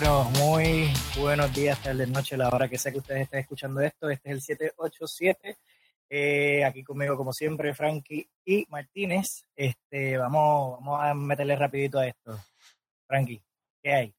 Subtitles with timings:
[0.00, 4.08] Bueno, muy buenos días, tardes, noche, la hora que sea que ustedes estén escuchando esto.
[4.08, 5.58] Este es el 787.
[6.08, 9.44] Eh, aquí conmigo, como siempre, Frankie y Martínez.
[9.56, 12.38] Este, vamos, vamos a meterle rapidito a esto.
[13.08, 13.42] Frankie,
[13.82, 14.14] ¿qué hay?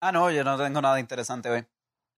[0.00, 1.64] Ah, no, yo no tengo nada interesante hoy.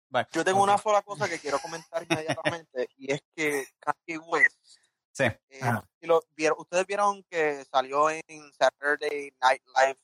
[0.07, 0.27] Bye.
[0.32, 4.79] Yo tengo una sola cosa que quiero comentar inmediatamente y es que Kanye West,
[5.11, 5.25] Sí.
[5.25, 5.59] eh,
[6.00, 8.23] si lo vieron, ustedes vieron que salió en
[8.57, 10.00] Saturday Night Live,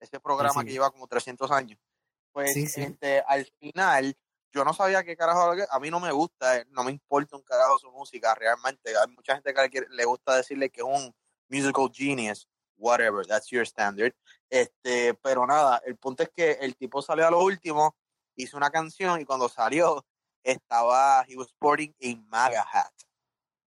[0.00, 0.66] ese programa sí.
[0.66, 1.78] que lleva como 300 años.
[2.34, 2.82] Pues Sí, sí.
[2.82, 4.16] este, al final,
[4.52, 7.42] yo no sabía qué carajo, a mí no me gusta, eh, no me importa un
[7.42, 8.90] carajo su música realmente.
[8.98, 11.14] Hay mucha gente que le, gusta decirle que es un
[11.48, 14.12] musical genius, whatever, that's your standard.
[14.50, 17.96] Este, pero nada, el punto es que el tipo salió a lo último,
[18.34, 20.04] hizo una canción y cuando salió
[20.42, 22.92] estaba, he was sporting a MAGA hat.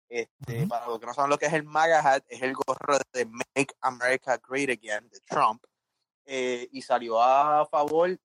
[0.09, 0.67] Este.
[0.67, 3.25] Para los que no saben lo que es el MAGA hat, es el gorro de
[3.25, 5.63] Make America Great Again de Trump.
[6.25, 8.19] eh, y salió a favor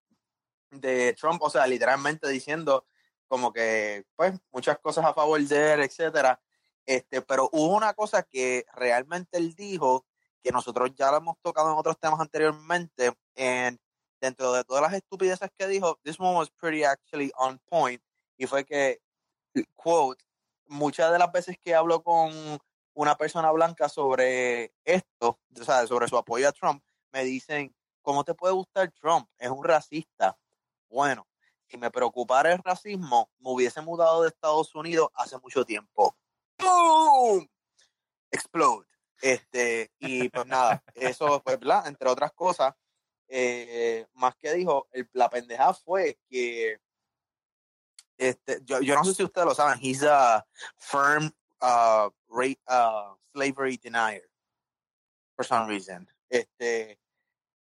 [0.72, 2.86] de Trump, o sea, literalmente diciendo
[3.28, 6.40] como que, pues, muchas cosas a favor de él, etcétera.
[6.84, 10.04] Este, pero hubo una cosa que realmente él dijo,
[10.42, 13.80] que nosotros ya lo hemos tocado en otros temas anteriormente, en
[14.20, 18.02] dentro de todas las estupideces que dijo, this one was pretty actually on point,
[18.36, 19.00] y fue que,
[19.76, 20.22] quote,
[20.66, 22.32] muchas de las veces que hablo con
[22.94, 28.24] una persona blanca sobre esto, o sea, sobre su apoyo a Trump, me dicen, ¿cómo
[28.24, 29.28] te puede gustar Trump?
[29.38, 30.36] Es un racista.
[30.92, 31.26] Bueno,
[31.68, 36.14] si me preocupara el racismo, me hubiese mudado de Estados Unidos hace mucho tiempo.
[36.58, 37.48] ¡Boom!
[38.30, 38.86] Explode.
[39.22, 41.86] Este, y pues nada, eso, pues, ¿verdad?
[41.86, 42.74] Entre otras cosas,
[43.26, 46.78] eh, más que dijo, el, la pendeja fue que,
[48.18, 50.44] este, yo, yo no sé si ustedes lo saben, he's a
[50.76, 52.10] firm uh,
[52.68, 54.28] uh, slavery denier,
[55.36, 56.06] for some reason.
[56.28, 56.98] Este,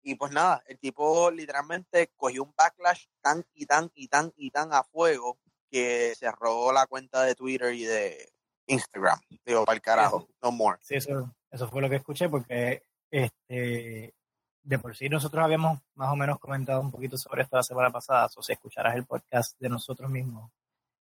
[0.02, 4.50] y pues nada, el tipo literalmente cogió un backlash tan y tan y tan y
[4.50, 5.38] tan a fuego
[5.70, 8.32] que cerró la cuenta de Twitter y de
[8.66, 9.20] Instagram.
[9.44, 10.78] Digo, para el carajo, no more.
[10.82, 14.14] Sí, eso, eso fue lo que escuché porque este
[14.62, 17.90] de por sí nosotros habíamos más o menos comentado un poquito sobre esto la semana
[17.90, 20.50] pasada, o si escucharas el podcast de nosotros mismos,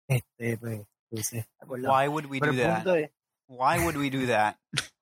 [0.08, 1.32] este, pues, pues.
[1.66, 2.76] Why would we Pero do el that?
[2.76, 3.12] punto es,
[3.48, 4.58] Why would we do that?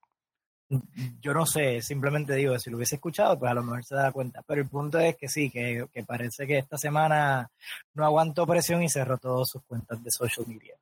[1.20, 4.10] yo no sé, simplemente digo, si lo hubiese escuchado, pues a lo mejor se da
[4.12, 4.42] cuenta.
[4.42, 7.50] Pero el punto es que sí, que, que parece que esta semana
[7.94, 10.76] no aguantó presión y cerró todas sus cuentas de social media.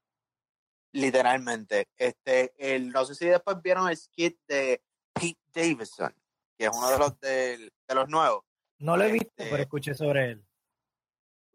[0.92, 1.88] Literalmente.
[1.96, 4.80] Este, el, no sé si después vieron el skit de
[5.12, 6.14] Pete Davidson,
[6.56, 8.44] que es uno de los del- de los nuevos.
[8.78, 10.44] No lo he visto, Este- pero escuché sobre él.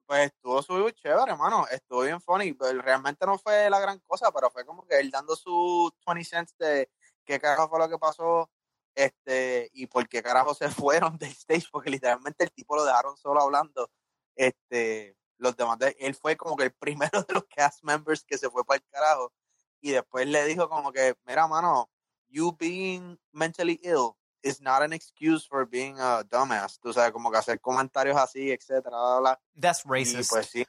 [0.05, 1.67] Pues estuvo su chévere, hermano.
[1.71, 2.53] Estuvo bien funny.
[2.53, 6.23] Pero realmente no fue la gran cosa, pero fue como que él dando sus 20
[6.25, 6.89] cents de
[7.29, 8.49] qué carajo fue lo que pasó
[8.95, 10.67] este y por qué carajo se
[11.07, 13.91] fueron del stage, porque literalmente el tipo lo dejaron solo hablando.
[14.35, 18.37] Este, los demás, de- él fue como que el primero de los cast members que
[18.37, 19.31] se fue para el carajo.
[19.79, 21.89] Y después le dijo como que, mira, mano,
[22.29, 26.79] you being mentally ill is not an excuse for being a dumbass.
[26.79, 29.41] Tú sabes, como que hacer comentarios así, etcétera, bla, bla.
[29.59, 30.31] That's Y racist.
[30.31, 30.65] pues sí.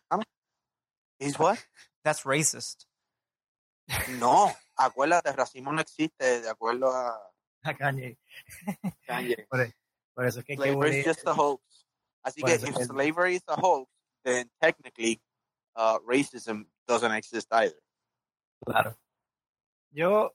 [1.18, 1.56] ¿Is what?
[2.04, 2.84] That's racist.
[4.18, 4.54] No,
[4.84, 7.18] acuérdate, el racismo no existe, de acuerdo a
[7.62, 8.18] A Kanye.
[9.06, 9.46] Kanye.
[10.14, 11.86] Por eso es que Slavery is just a hoax.
[12.22, 13.90] Así Por que if slavery is a hoax,
[14.24, 15.22] then technically
[15.76, 17.80] uh, racism doesn't exist either.
[18.64, 18.98] Claro.
[19.90, 20.34] Yo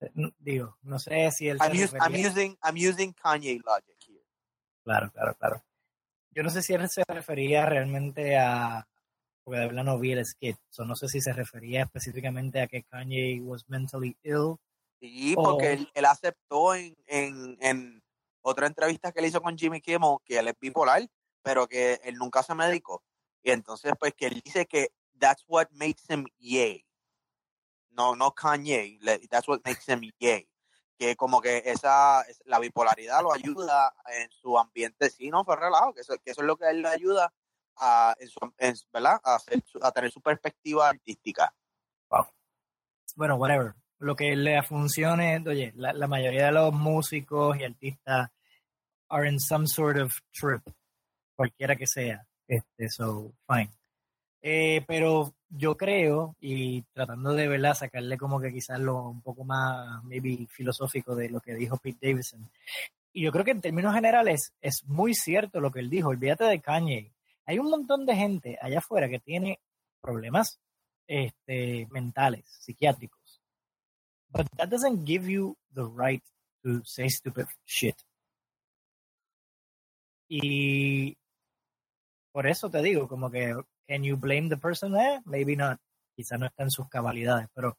[0.00, 4.24] eh, digo, no sé si él I'm, us- I'm using I'm using Kanye logic here.
[4.84, 5.62] Claro, claro, claro.
[6.30, 8.86] Yo no sé si él se refería realmente a.
[9.44, 10.56] Porque de verdad no vi el skit.
[10.68, 14.56] So, no sé si se refería específicamente a que Kanye was mentally ill.
[15.00, 18.02] Sí, porque él, él aceptó en, en, en
[18.42, 21.08] otra entrevista que él hizo con Jimmy Kimmel que él es bipolar,
[21.42, 23.02] pero que él nunca se medicó.
[23.42, 26.84] Y entonces, pues, que él dice que that's what makes him yay.
[27.90, 28.98] No, no Kanye,
[29.30, 30.46] that's what makes him yay.
[30.98, 35.56] Que como que esa, es- la bipolaridad lo ayuda en su ambiente, sí, no, fue
[35.56, 37.32] relajo, que eso, que eso es lo que a él le ayuda
[37.80, 39.20] a, en su, en- ¿verdad?
[39.24, 41.52] A, hacer su- a tener su perspectiva artística.
[43.16, 43.74] Bueno, whatever.
[43.98, 48.30] Lo que le funcione, oye, la, la mayoría de los músicos y artistas
[49.08, 50.62] are in some sort of trip,
[51.36, 52.24] cualquiera que sea.
[52.46, 53.70] Este, so, fine.
[54.42, 59.44] Eh, pero yo creo, y tratando de verdad sacarle como que quizás lo un poco
[59.44, 62.48] más, maybe filosófico de lo que dijo Pete Davidson,
[63.12, 66.44] y yo creo que en términos generales es muy cierto lo que él dijo, olvídate
[66.44, 67.12] de Kanye.
[67.50, 69.58] Hay un montón de gente allá afuera que tiene
[70.00, 70.60] problemas
[71.08, 73.42] este, mentales, psiquiátricos.
[74.28, 76.22] But that doesn't give you the right
[76.62, 77.96] to say stupid shit.
[80.28, 81.18] Y
[82.30, 83.52] por eso te digo, como que,
[83.88, 84.94] can you blame the person?
[84.94, 85.80] Eh, maybe not.
[86.14, 87.76] Quizá no está en sus cabalidades, pero,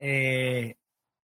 [0.00, 0.74] eh,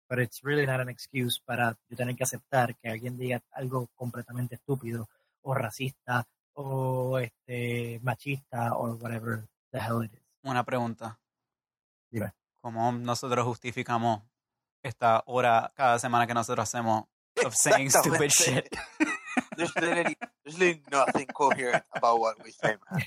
[0.07, 3.89] pero it's really not an excuse para yo tener que aceptar que alguien diga algo
[3.95, 5.09] completamente estúpido
[5.41, 6.29] o racista
[6.63, 10.21] o este machista o whatever the hell it is.
[10.43, 11.19] Una pregunta.
[12.11, 12.33] Dime.
[12.61, 14.23] ¿Cómo nosotros justificamos
[14.83, 17.05] esta hora cada semana que nosotros hacemos
[17.45, 18.67] of saying stupid shit?
[19.57, 23.03] There's literally, there's literally nothing coherent about what we say, man.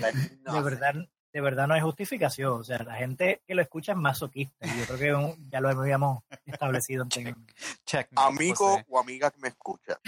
[0.00, 0.14] Like,
[0.44, 0.94] De verdad,
[1.32, 2.60] de verdad no hay justificación.
[2.60, 4.66] O sea, la gente que lo escucha es masoquista.
[4.66, 7.54] Y yo creo que un- ya lo habíamos establecido anteriormente.
[7.86, 8.08] Check.
[8.16, 8.86] Amigo José.
[8.88, 10.00] o amiga que me escucha.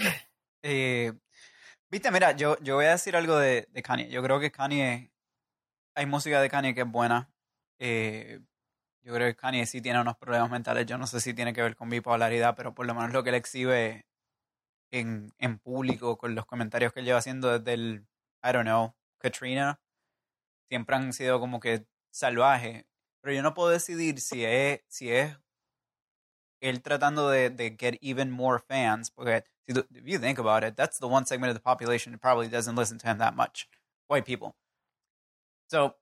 [0.63, 1.13] Eh,
[1.93, 4.09] Viste, mira, yo, yo voy a decir algo de, de Kanye.
[4.09, 5.11] Yo creo que Kanye.
[5.93, 7.29] Hay música de Kanye que es buena.
[7.77, 8.39] Eh,
[9.03, 10.87] yo creo que Kanye sí tiene unos problemas mentales.
[10.87, 13.29] Yo no sé si tiene que ver con bipolaridad, pero por lo menos lo que
[13.29, 14.07] él exhibe
[14.91, 18.07] en, en público, con los comentarios que él lleva haciendo desde el,
[18.43, 19.79] I don't know, Katrina,
[20.69, 22.85] siempre han sido como que salvajes.
[23.21, 25.37] Pero yo no puedo decidir si es, si es
[26.59, 30.63] él tratando de, de get even more fans, porque si tú- if you think about
[30.63, 33.35] it, that's the one segment of the population that probably doesn't listen to him that
[33.35, 33.67] much,
[34.07, 34.55] white people.
[35.69, 35.95] So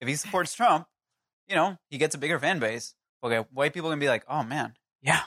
[0.00, 0.86] if he supports Trump,
[1.48, 2.94] you know, he gets a bigger fan base.
[3.22, 5.24] Okay, white people can be like, oh man, yeah,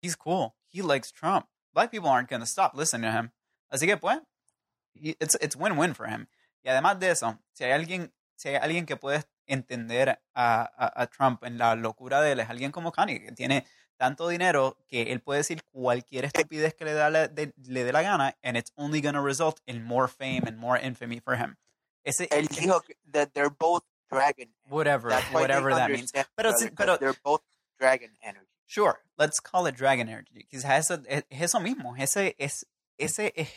[0.00, 0.56] he's cool.
[0.68, 1.46] He likes Trump.
[1.72, 3.32] Black people aren't going to stop listening to him.
[3.72, 4.20] Así que pues,
[4.94, 6.28] it's it's win-win for him.
[6.64, 11.02] Y además de eso, si hay alguien, si hay alguien que puede entender a, a,
[11.02, 13.66] a Trump en la locura de él, es alguien como Kanye, que tiene
[14.02, 17.92] tanto dinero que él puede decir cualquier estupidez que le, da la- de- le dé
[17.92, 21.36] la gana, and it's only going to result in more fame and more infamy for
[21.36, 21.56] him.
[22.04, 24.52] Ese, Él dijo que- that they're both dragon.
[24.68, 26.10] whatever, That's why they whatever that means.
[26.34, 27.42] Pero pero- they're both
[27.78, 28.48] dragon energy.
[28.66, 30.48] Sure, let's call it dragon energy.
[30.50, 32.66] Quizás eso, es, es eso mismo, ese es,
[32.98, 33.50] ese es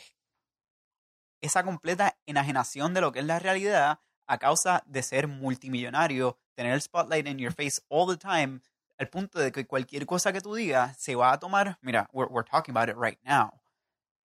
[1.40, 6.72] esa completa enajenación de lo que es la realidad a causa de ser multimillonario, tener
[6.72, 8.60] el spotlight in your face all the time,
[8.98, 11.78] al punto de que cualquier cosa que tú digas se va a tomar.
[11.82, 13.52] Mira, we're, we're talking about it right now.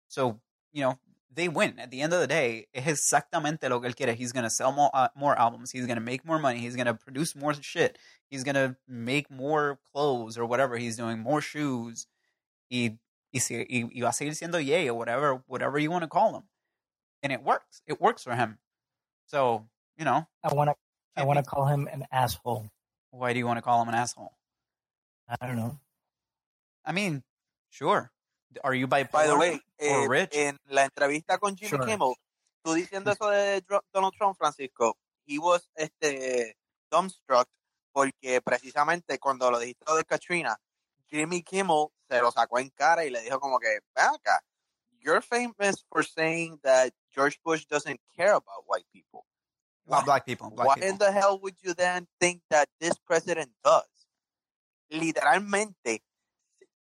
[0.08, 0.40] So,
[0.72, 0.98] you know,
[1.34, 1.80] they win.
[1.80, 4.16] At the end of the day, es exactamente lo que él quiere.
[4.16, 5.72] He's going to sell more, uh, more albums.
[5.72, 6.60] He's going to make more money.
[6.60, 7.98] He's going to produce more shit.
[8.30, 12.08] He's going to make more clothes or whatever he's doing, more shoes.
[12.72, 12.98] Y,
[13.34, 16.36] y, y, y va a seguir siendo yay or whatever, whatever you want to call
[16.36, 16.44] him.
[17.22, 17.82] And it works.
[17.86, 18.58] It works for him.
[19.28, 20.76] So, you know, I want to
[21.18, 22.70] I want to call him an asshole.
[23.12, 24.34] why do you want to call him an asshole?
[25.28, 25.80] I don't know.
[26.86, 27.24] I mean,
[27.70, 28.12] sure.
[28.64, 30.30] Are you bipolar By the way, or eh, rich?
[30.34, 31.86] en la entrevista con Jimmy Sure.
[31.86, 32.16] Kimmel,
[32.64, 34.96] tú diciendo eso de Dro- Donald Trump, Francisco,
[35.26, 36.56] he was este,
[36.90, 37.48] dumbstruck
[37.92, 40.58] porque precisamente cuando lo dijiste lo de Katrina,
[41.08, 44.40] Jimmy Kimmel se lo sacó en cara y le dijo como que, ven acá,
[45.00, 49.26] you're famous for saying that George Bush doesn't care about white people.
[49.86, 50.50] Well, black people.
[50.50, 50.90] Black Why people.
[50.90, 53.86] in the hell would you then think that this president does?
[54.90, 56.04] Literalmente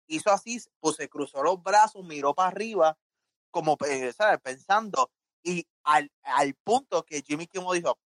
[0.06, 2.99] hizo así, pues se cruzó los brazos, miró para arriba,
[3.51, 4.41] como eh, ¿sabes?
[4.41, 5.11] pensando,
[5.43, 7.99] y al, al punto que Jimmy Kimmel dijo,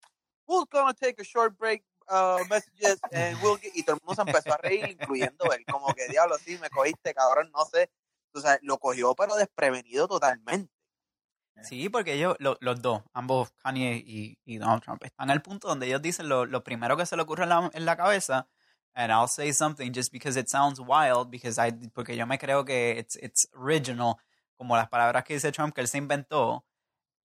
[0.47, 4.15] we're gonna take a short break, uh, messages, and we'll get-" y todo el mundo
[4.23, 7.89] se empezó a reír, incluyendo él, como que diablo, sí, me cogiste, cabrón, no sé.
[8.33, 10.71] O sea, lo cogió, pero desprevenido totalmente.
[11.63, 15.87] Sí, porque ellos, lo- los dos, ambos Kanye y, Donald Trump, están al punto donde
[15.87, 18.47] ellos dicen lo, lo primero que se le ocurre en la, en la cabeza,
[18.97, 22.65] and I'll say something just because it sounds wild, because I, porque yo me creo
[22.65, 24.19] que it's, it's original,
[24.57, 26.63] como las palabras que dice Trump que él se inventó,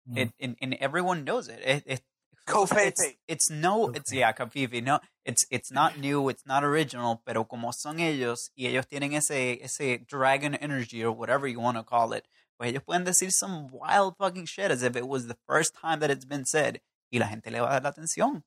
[0.09, 0.17] Mm.
[0.19, 1.59] it, and, and everyone knows it.
[1.63, 2.05] It- it-
[2.47, 7.45] it's, it's no, it's, yeah, Covfefe, no, it's, it's not new, it's not original, pero
[7.45, 11.83] como son ellos, y ellos tienen ese, ese dragon energy, or whatever you want to
[11.83, 15.37] call it, pues ellos pueden decir some wild fucking shit as if it was the
[15.47, 16.81] first time that it's been said,
[17.13, 18.43] y la gente le va a dar la atención.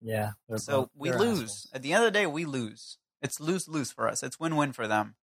[0.00, 0.32] Yeah.
[0.48, 1.42] they're So both- we lose.
[1.42, 1.68] assholes.
[1.74, 2.98] At the end of the day, we lose.
[3.20, 4.22] It's lose lose for us.
[4.22, 5.16] It's win win for them.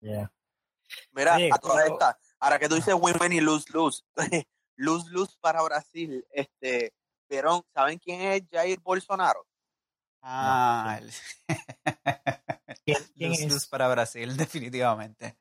[0.00, 0.28] Yeah.
[1.12, 4.04] Mira, Oye, a toda pero- esta, ahora que tú dices win-win y lose-lose,
[4.76, 6.94] lose-lose para Brasil, este,
[7.28, 7.62] ¿vieron?
[7.74, 9.44] ¿Saben quién es Jair Bolsonaro?
[10.22, 11.12] Ah, el-
[12.84, 13.52] ¿Quién, quién lose es?
[13.52, 15.36] lose para Brasil, definitivamente.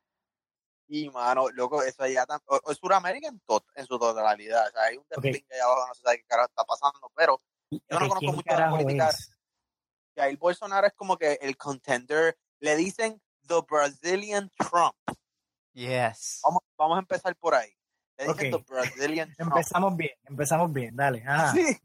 [0.88, 4.72] Y, mano, loco, eso allá, tam- o, o Sudamérica en, to- en su totalidad, o
[4.72, 5.26] sea, hay un Ok.
[5.26, 7.42] allá abajo, no se sabe qué carajo está pasando, pero
[7.72, 9.10] yo no conozco ¿quién mucho la carajo política.
[9.10, 9.32] es?
[10.16, 14.96] Jair Bolsonaro es como que el contender, le dicen the Brazilian Trump.
[15.74, 16.40] Yes.
[16.44, 17.72] Vamos, vamos a empezar por ahí.
[18.18, 18.64] Le dicen Ok.
[18.66, 19.52] the Brazilian Trump.
[19.52, 21.24] Empezamos bien, empezamos bien, dale.
[21.28, 21.52] Ajá.
[21.54, 21.78] Sí.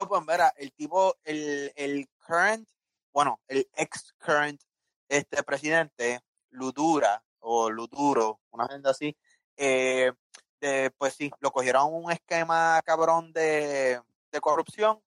[0.00, 2.68] No, pues mira, el tipo, el, el current,
[3.12, 4.60] bueno, el ex current
[5.08, 9.16] este presidente, Ludura, o Luduro, una gente así,
[9.56, 14.00] eh, este, pues sí, lo cogieron un esquema cabrón de,
[14.32, 15.00] de corrupción,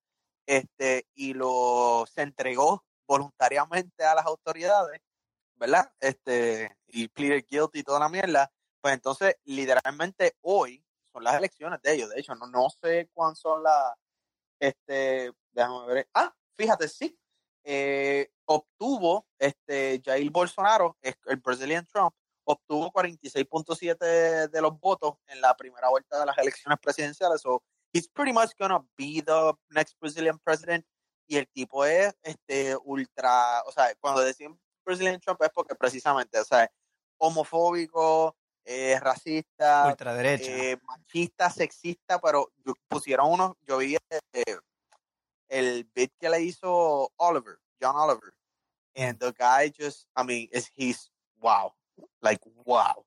[0.48, 5.02] este, y lo se entregó voluntariamente a las autoridades,
[5.56, 5.92] ¿verdad?
[6.00, 8.52] Este, y pleaded guilty y toda la mierda.
[8.82, 12.10] Pues entonces, literalmente hoy son las elecciones de ellos.
[12.10, 13.94] De hecho, no, no sé cuándo son las,
[14.60, 16.10] este, déjame ver.
[16.14, 17.18] Ah, fíjate, sí.
[17.64, 25.56] Eh, obtuvo, este, Jair Bolsonaro, el Brazilian Trump, obtuvo 46.7 de los votos en la
[25.58, 27.42] primera vuelta de las elecciones presidenciales.
[27.42, 27.62] So,
[27.94, 30.86] he's pretty much gonna be the next Brazilian president.
[31.30, 36.40] Y el tipo es este ultra, o sea, cuando decimos Brazilian Trump es porque precisamente,
[36.40, 36.72] o sea,
[37.18, 42.52] homofóbico, eh, racista, ultraderecha, eh, machista, sexista, pero
[42.88, 43.98] pusieron unos, yo vi
[44.34, 44.58] eh,
[45.50, 48.34] el bit que le hizo Oliver, John Oliver,
[48.96, 51.74] and the guy just, I mean, is he's wow,
[52.22, 53.06] like wow,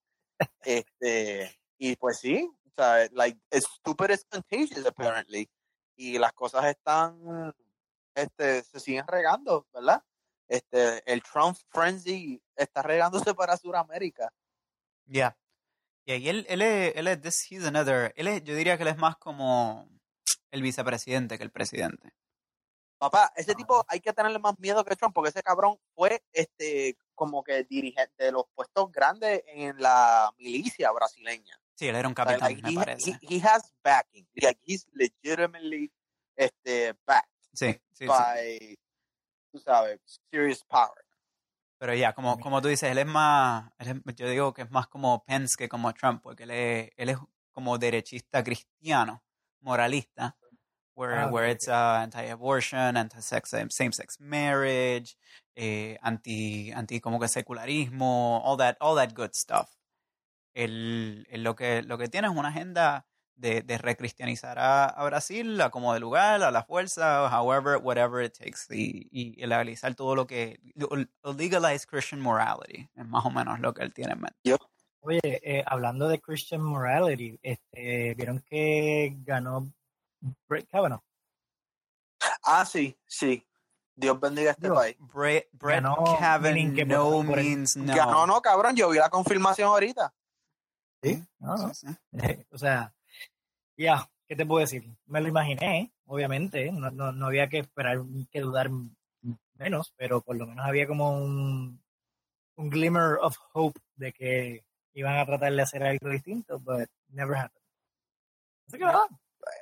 [0.64, 5.50] este, y pues sí, o sea, like it's stupid is contagious apparently,
[5.96, 7.54] y las cosas están,
[8.14, 10.02] este, se siguen regando, ¿verdad?
[10.48, 14.32] Este, el Trump frenzy está regándose para Sudamérica.
[15.06, 15.36] Ya.
[16.04, 16.16] Yeah.
[16.16, 18.88] y él, él es, él es this, he's another, él es, yo diría que él
[18.88, 19.88] es más como
[20.50, 22.12] el vicepresidente que el presidente.
[22.98, 26.98] Papá, ese tipo hay que tenerle más miedo que Trump, porque ese cabrón fue este
[27.14, 31.59] como que dirigente de los puestos grandes en la milicia brasileña.
[31.80, 33.18] Sí, él era un capitán, like, me he, parece.
[33.22, 34.26] He, he, has backing.
[34.36, 35.90] Like, he's legitimately
[36.36, 38.78] este, backed sí, sí, by, sí.
[39.50, 39.98] tú sabes,
[40.30, 41.06] serious power.
[41.78, 44.70] Pero ya, como, como tú dices, él es más, él es, yo digo que es
[44.70, 47.16] más como Pence que como Trump, porque él es, él es
[47.50, 49.22] como derechista cristiano,
[49.60, 50.36] moralista,
[50.94, 55.16] where, Ah, where it's uh, anti-abortion, anti-sex, same-sex marriage,
[55.56, 59.79] eh, anti, anti como que secularismo, all that, all that good stuff.
[60.54, 65.04] Él, él lo, que, lo que tiene es una agenda de, de recristianizar a, a,
[65.04, 69.94] Brasil a como de lugar, a la fuerza, however, whatever it takes, y, y legalizar
[69.94, 70.60] todo lo que,
[71.38, 74.36] legalize Christian morality, es más o menos lo que él tiene en mente.
[74.44, 74.60] Yep.
[75.02, 79.72] Oye, eh, hablando de Christian morality, este, ¿vieron que ganó
[80.46, 81.02] Brett Kavanaugh?
[82.42, 83.46] Ah, sí, sí.
[83.94, 84.96] Dios bendiga a este Digo, país.
[84.98, 87.94] Brett, Brett Kavanaugh no el- means no.
[87.94, 88.76] Ganó, no, cabrón.
[88.76, 90.12] Yo vi la confirmación ahorita.
[91.02, 91.74] Sí, no, no.
[91.74, 91.94] Sí, sí.
[92.22, 92.94] Eh, o sea,
[93.76, 94.84] ya, ¿qué te puedo decir?
[95.06, 97.98] Me lo imaginé, obviamente, no, no, no había que esperar
[98.30, 98.70] que dudar
[99.54, 101.82] menos, pero por lo menos había como un,
[102.56, 104.64] un glimmer of hope de que
[104.94, 107.62] iban a tratar de hacer algo distinto, but never happened.
[108.68, 109.08] Así que nada,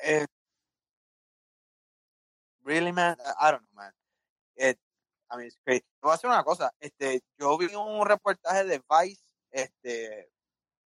[0.04, 0.26] Eh,
[2.64, 3.16] really, man?
[3.40, 3.92] I don't know, man.
[4.56, 4.78] It,
[5.30, 5.80] I mean, it's crazy.
[5.80, 6.70] Te voy a hacer una cosa.
[6.80, 10.30] Este, yo vi un reportaje de Vice, este,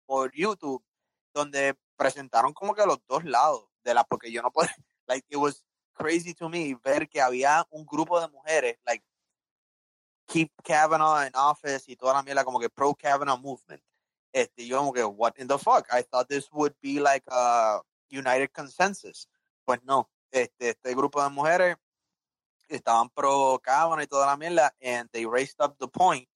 [0.06, 0.84] por YouTube,
[1.32, 4.68] donde presentaron como que los dos lados de la, porque yo no puedo,
[5.06, 9.04] like, it was crazy to me ver que había un grupo de mujeres, like,
[10.26, 13.82] keep Kavanaugh in office y toda la mierda, como que pro Kavanaugh movement.
[14.32, 15.86] Este, yo como que, what in the fuck?
[15.92, 17.80] I thought this would be like a
[18.10, 19.28] united consensus.
[19.64, 21.76] Pues no, este, este grupo de mujeres
[22.68, 26.28] estaban pro Kavanaugh y toda la mierda, and they raised up the point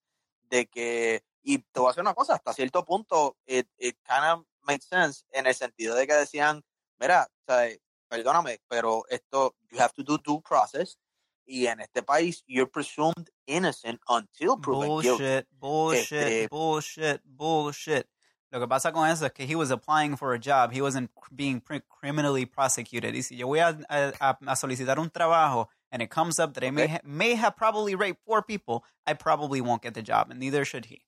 [0.48, 4.24] de que, y te voy a hacer una cosa, hasta cierto punto, it, it kind
[4.24, 6.62] of makes sense en el sentido de que decían,
[7.00, 7.68] mira, o sea,
[8.08, 10.98] perdóname, pero esto, you have to do due process,
[11.46, 15.08] y en este país, you're presumed innocent until proven guilty.
[15.24, 18.06] Bullshit, bullshit, Este- bullshit, bullshit.
[18.50, 21.10] Lo que pasa con eso es que he was applying for a job, he wasn't
[21.34, 23.14] being criminally prosecuted.
[23.14, 26.64] Y si yo voy a, a, a solicitar un trabajo and it comes up that
[26.64, 26.92] I may, Okay.
[26.94, 30.64] ha- may have probably raped four people, I probably won't get the job, and neither
[30.64, 31.02] should he.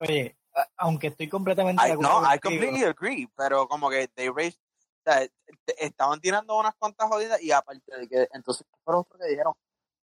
[0.00, 0.38] Oye,
[0.76, 4.58] aunque estoy completamente de acuerdo no, I completely agree, pero como que they raised,
[5.04, 5.26] o sea,
[5.64, 9.18] te- estaban tirando unas cuantas jodidas y aparte de que, entonces, ¿qué fue lo otro
[9.18, 9.54] que dijeron?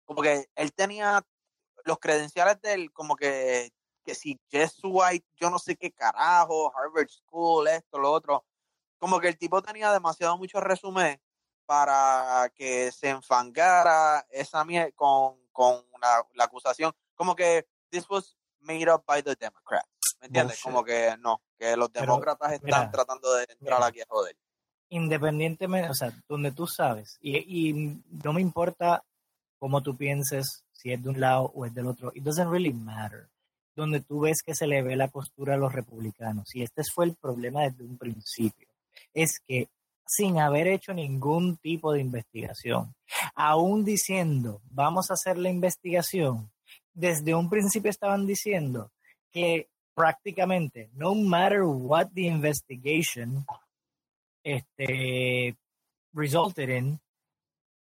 [0.06, 1.24] Como que él tenía
[1.86, 3.72] los credenciales de él, como que,
[4.04, 8.46] que si Jesuit, yo no sé qué carajo, Harvard School, esto, lo otro,
[8.98, 11.22] como que el tipo tenía demasiado mucho resumen
[11.66, 18.39] para que se enfangara esa mier con, con la, la acusación, como que this was
[18.62, 19.88] made up by the Democrats,
[20.20, 20.62] ¿me entiendes?
[20.62, 23.86] Como que no, que los Pero, demócratas están mira, tratando de entrar mira.
[23.88, 24.36] aquí a joder.
[24.90, 27.38] independientemente, o sea, donde tú sabes, y,
[27.70, 29.04] y no me importa
[29.60, 32.74] cómo tú pienses, si es de un lado o es del otro, it doesn't really
[32.74, 33.30] matter.
[33.76, 37.06] Donde tú ves que se le ve la postura a los republicanos, y este fue
[37.06, 38.68] el problema desde un principio,
[39.14, 39.70] es que
[40.06, 42.96] sin haber hecho ningún tipo de investigación,
[43.36, 46.52] aún diciendo, vamos a hacer la investigación,
[46.94, 48.92] desde un principio estaban diciendo
[49.32, 53.46] que prácticamente, no matter what the investigation,
[54.44, 55.58] este,
[56.14, 57.00] resulted in,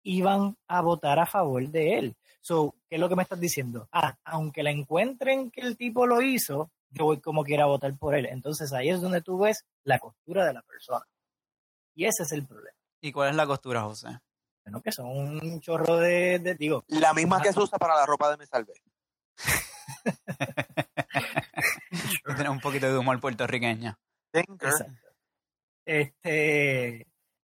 [0.04, 2.16] iban a votar a favor de él.
[2.42, 3.88] So, ¿qué es lo que me estás diciendo?
[3.92, 7.96] Ah, aunque la encuentren que el tipo lo hizo, yo voy como quiera a votar
[7.98, 8.26] por él.
[8.26, 11.06] Entonces ahí es donde tú ves la costura de la persona.
[11.94, 12.78] Y ese es el problema.
[13.02, 14.08] ¿Y cuál es la costura, José?
[14.64, 17.60] Bueno, que son un chorro de, de digo, La misma que Ajá.
[17.60, 18.74] se usa para la ropa de Me Salvé.
[22.36, 23.98] Tiene un poquito de humor puertorriqueño.
[24.34, 24.94] Exacto.
[25.86, 27.08] Este,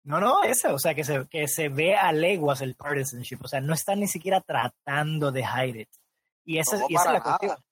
[0.06, 3.48] no, no, eso, o sea, que se, que se ve a leguas el partisanship, o
[3.48, 5.90] sea, no están ni siquiera tratando de hide it.
[6.46, 7.50] Y esa, No, y esa es para la cuestión.
[7.52, 7.64] nada.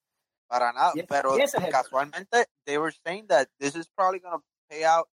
[0.48, 0.91] Para nada.
[0.96, 5.08] Y Pero y casualmente, they were saying that this is probably going to pay out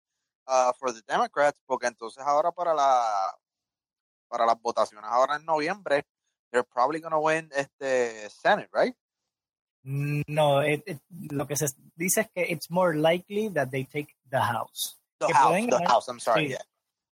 [0.46, 3.34] uh, for the Democrats, porque entonces ahora para la
[4.28, 6.04] para las votaciones ahora en noviembre,
[6.52, 8.94] they're probably going to win este Senate, right?
[9.84, 11.00] No, it- it-
[11.30, 14.98] lo que se dice es que it's more likely that they take the house.
[15.18, 15.86] The Que House, pueden the.
[15.86, 16.48] House, I'm sorry, Sí.
[16.50, 16.62] yeah.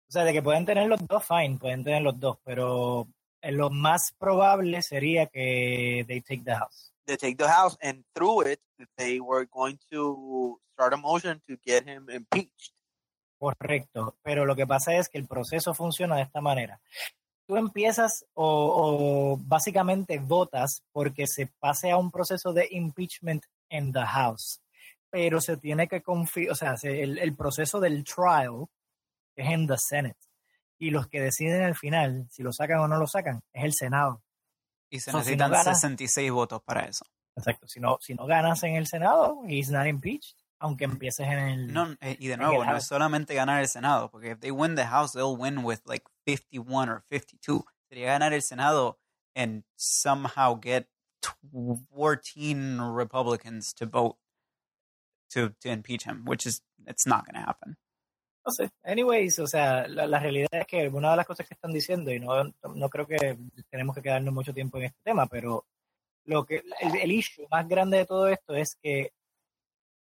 [0.07, 3.07] O sea, de que pueden tener los dos, fine, pueden tener los dos, pero
[3.41, 6.93] eh, lo más probable sería que they take the house.
[7.05, 8.61] They take the House, and through it,
[8.95, 12.73] they were going to start a motion to get him impeached.
[13.39, 16.79] Correcto, pero lo que pasa es que el proceso funciona de esta manera.
[17.51, 23.91] Tú empiezas o, o básicamente votas porque se pase a un proceso de impeachment en
[23.91, 24.61] the House,
[25.09, 28.67] pero se tiene que confiar, o sea, se- el, el proceso del trial
[29.35, 30.17] es en the Senate
[30.79, 33.73] y los que deciden al final si lo sacan o no lo sacan es el
[33.73, 34.23] Senado.
[34.89, 37.03] Y se So, si necesitan no gana- 66 votos para eso.
[37.35, 41.39] Exacto, si no, si no ganas en el Senado, he's not impeached, aunque empieces en
[41.39, 41.73] el...
[41.73, 44.75] No, eh, y de nuevo, no es solamente ganar el Senado, porque if they win
[44.75, 47.63] the House, they'll win with like 51 or 52.
[47.89, 48.99] Sería ganar el Senado
[49.35, 50.87] and somehow get
[51.51, 54.17] 14 Republicans to vote
[55.31, 57.75] to, to impeach him, which is, it's not going to happen.
[58.45, 58.69] No sé.
[58.83, 62.11] Anyways, o sea, la, la realidad es que una de las cosas que están diciendo,
[62.11, 62.43] y no,
[62.75, 63.37] no creo que
[63.71, 65.65] tenemos que quedarnos mucho tiempo en este tema, pero
[66.25, 69.11] lo que el, el issue más grande de todo esto es que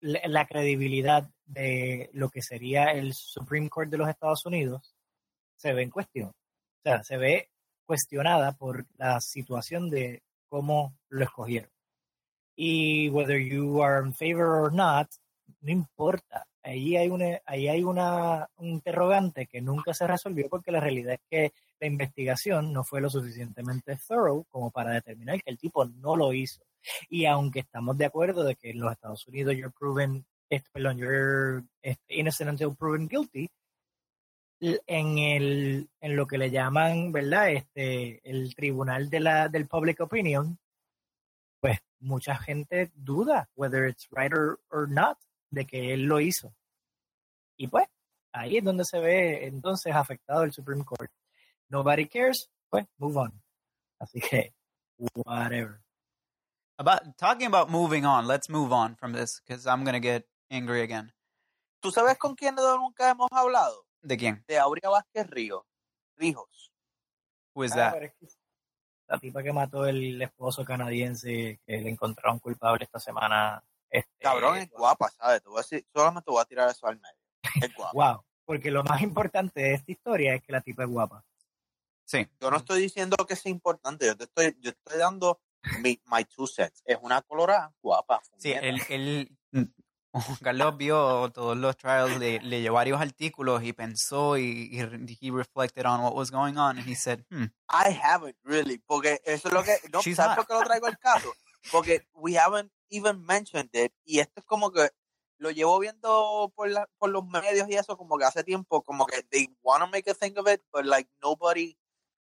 [0.00, 4.94] la, credibilidad de lo que sería el Supreme Court de los Estados Unidos
[5.56, 6.28] se ve en cuestión.
[6.28, 7.50] O sea, se ve
[7.84, 11.70] cuestionada por la situación de cómo lo escogieron.
[12.56, 15.08] Y whether you are in favor or not,
[15.60, 16.47] no importa.
[16.62, 21.14] Ahí hay una, ahí hay una un interrogante que nunca se resolvió porque la realidad
[21.14, 25.84] es que la investigación no fue lo suficientemente thorough como para determinar que el tipo
[25.84, 26.62] no lo hizo.
[27.08, 30.24] Y aunque estamos de acuerdo de que en los Estados Unidos you're proven,
[30.72, 31.64] perdón, you're
[32.08, 33.48] innocent until proven guilty,
[34.60, 37.50] en el en lo que le llaman, ¿verdad?
[37.50, 40.58] Este el tribunal de la del public opinion,
[41.60, 45.18] pues mucha gente duda whether it's right or, or not
[45.50, 46.54] de que él lo hizo.
[47.56, 47.86] Y pues
[48.32, 51.10] ahí es donde se ve entonces afectado el Supreme Court.
[51.68, 53.42] Nobody cares, pues move on.
[53.98, 54.54] Así que
[55.24, 55.80] whatever.
[56.78, 60.28] About talking about moving on, let's move on from this because I'm going to get
[60.50, 61.12] angry again.
[61.80, 63.84] ¿Tú sabes con quién nunca hemos hablado?
[64.02, 64.44] ¿De quién?
[64.46, 65.66] De Aurea Vázquez Río.
[66.16, 66.72] Rijos.
[67.54, 68.02] Who is Ah, that?
[68.02, 68.28] es que
[69.08, 73.64] la tipa que mató el esposo canadiense que le encontraron culpable esta semana.
[73.90, 75.42] Este, Cabrón, es guapa, ¿sabes?
[75.42, 77.16] Te voy a decir, solamente voy a tirar eso al medio.
[77.62, 77.92] Es guapa.
[77.92, 81.24] Wow, porque lo más importante de esta historia es que la tipa es guapa.
[82.04, 82.26] Sí.
[82.40, 85.40] Yo no estoy diciendo que sea importante, yo te estoy, yo estoy dando
[85.80, 86.82] mi, my two cents.
[86.84, 88.20] Es una colorada guapa.
[88.38, 88.80] Sí, él
[90.12, 95.30] Juan Carlos vio todos los trials, le, leyó varios artículos y pensó y, y he
[95.30, 99.48] reflected on what was going on and he said, hmm, I haven't really, porque eso
[99.48, 101.32] es lo que, no, ¿sabes por qué lo traigo al caso?
[101.72, 104.90] Porque we haven't even mentioned it, y esto es como que
[105.38, 109.06] lo llevo viendo por, la, por los medios y eso como que hace tiempo, como
[109.06, 111.76] que they want to make a thing of it, but like nobody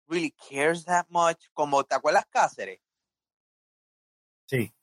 [0.08, 2.80] really cares that much, como, ¿te acuerdas Cáceres?
[4.46, 4.74] Sí.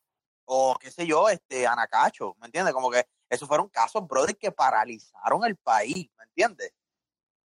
[0.46, 2.74] O qué sé yo, este, Anacacho, ¿me entiendes?
[2.74, 6.72] Como que esos fueron casos, brother, que paralizaron el país, ¿me entiendes?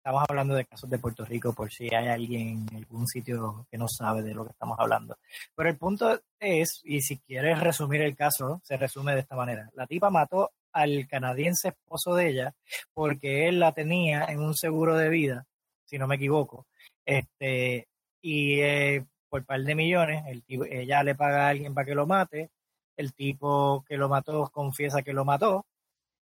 [0.04, 3.78] Estamos hablando de casos de Puerto Rico por si hay alguien en algún sitio que
[3.78, 5.16] no sabe de lo que estamos hablando.
[5.56, 9.70] Pero el punto es, y si quieres resumir el caso, se resume de esta manera.
[9.72, 12.54] La tipa mató al canadiense esposo de ella
[12.92, 15.46] porque él la tenía en un seguro de vida,
[15.86, 16.66] si no me equivoco.
[17.06, 17.88] Este,
[18.20, 20.22] y eh, por par de millones,
[20.68, 22.50] ella le paga a alguien para que lo mate,
[22.98, 25.64] el tipo que lo mató confiesa que lo mató,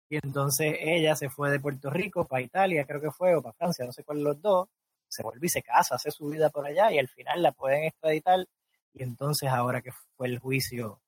[0.09, 3.53] y entonces ella se fue de Puerto Rico para Italia, creo que fue, o para
[3.53, 4.67] Francia, no sé cuál de los dos,
[5.07, 7.83] se vuelve y se casa, hace su vida por allá y al final la pueden
[7.85, 8.45] extraditar
[8.93, 11.01] y entonces ahora que fue el juicio,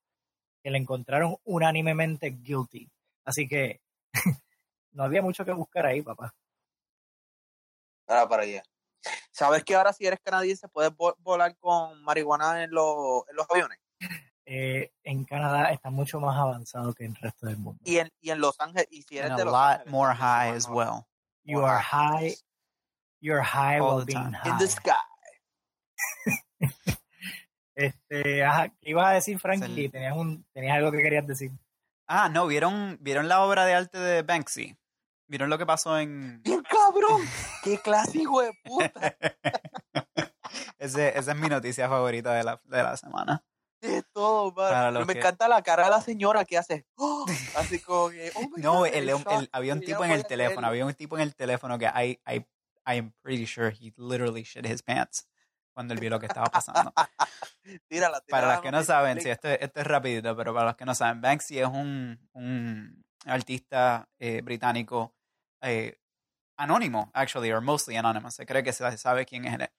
[0.64, 2.90] que la encontraron unánimemente guilty.
[3.26, 3.82] Así que
[4.94, 6.36] no había mucho que buscar ahí, papá.
[8.06, 8.64] Para allá.
[9.32, 13.48] ¿Sabes que ahora si eres canadiense puedes vo- volar con marihuana en, los en los
[13.52, 13.80] aviones?
[14.54, 17.80] Eh, en Canadá está mucho más avanzado que en el resto del mundo.
[17.86, 19.92] Y en, y en Los Ángeles, y si eres And de a Los lot Ángeles,
[19.94, 21.08] more high as well.
[21.46, 22.36] You are high.
[23.22, 24.50] You're high All while being high.
[24.50, 24.92] In the sky.
[27.74, 29.88] Este, ajá, ¿qué ibas a decir, Frankie?
[29.88, 31.52] Tenías, un, tenías algo que querías decir.
[32.06, 34.78] Ah, no, ¿vieron, ¿vieron la obra de arte de Banksy?
[35.28, 36.42] ¿Vieron lo que pasó en...?
[36.44, 37.22] ¡Bien cabrón!
[37.64, 39.16] ¡Qué clase, hijo de puta!
[40.78, 43.42] Ese, esa es mi noticia favorita de la, de la semana.
[43.82, 45.06] De todo, man.
[45.06, 46.86] Me que- encanta la cara de la señora que hace.
[46.96, 47.26] ¡oh!
[47.56, 48.32] Así como que.
[48.36, 50.86] oh my No, God, el, el el- shock, había un tipo en el teléfono, había
[50.86, 52.38] un tipo en el teléfono que I, I,
[52.86, 55.28] I am pretty sure he literally shit his pants
[55.74, 56.94] cuando él vio lo que estaba pasando.
[57.88, 60.94] Tírala, Para los que no saben, sí, esto es rapidito, pero para los que no
[60.94, 65.16] saben, Banksy es un, un artista eh, británico
[65.62, 65.98] eh,
[66.58, 68.36] anónimo, actually, or mostly anonymous.
[68.36, 69.70] Se cree que se sabe quién es él.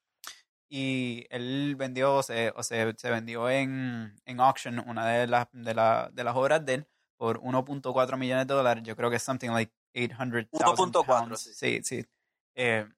[0.74, 5.46] Y él vendió, o se, o se, se vendió en, en auction una de las,
[5.52, 8.82] de, la, de las obras de él por 1.4 millones de dólares.
[8.82, 11.40] Yo creo que es something like 800,000 1.4, pounds.
[11.42, 11.52] sí.
[11.52, 12.06] Sí, sí.
[12.54, 12.88] Eh,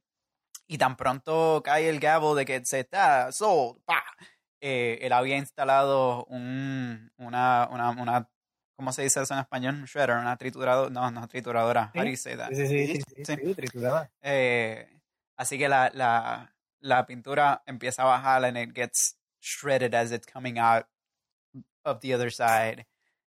[0.68, 4.04] y tan pronto cae el gavel de que se está sold, pa,
[4.60, 8.30] eh, él había instalado un, una, una, una,
[8.76, 9.74] ¿cómo se dice eso en español?
[9.74, 11.90] Un shredder, una trituradora, no, no trituradora.
[11.92, 12.50] Sí, How do you say that?
[12.50, 13.36] Sí, sí, sí, Sí, sí, sí, sí.
[13.46, 14.12] sí, triturada.
[14.22, 14.88] Eh,
[15.36, 16.53] así que la, la,
[16.84, 20.86] la pintura empieza a bajar and it gets shredded as it's coming out
[21.82, 22.86] of the other side.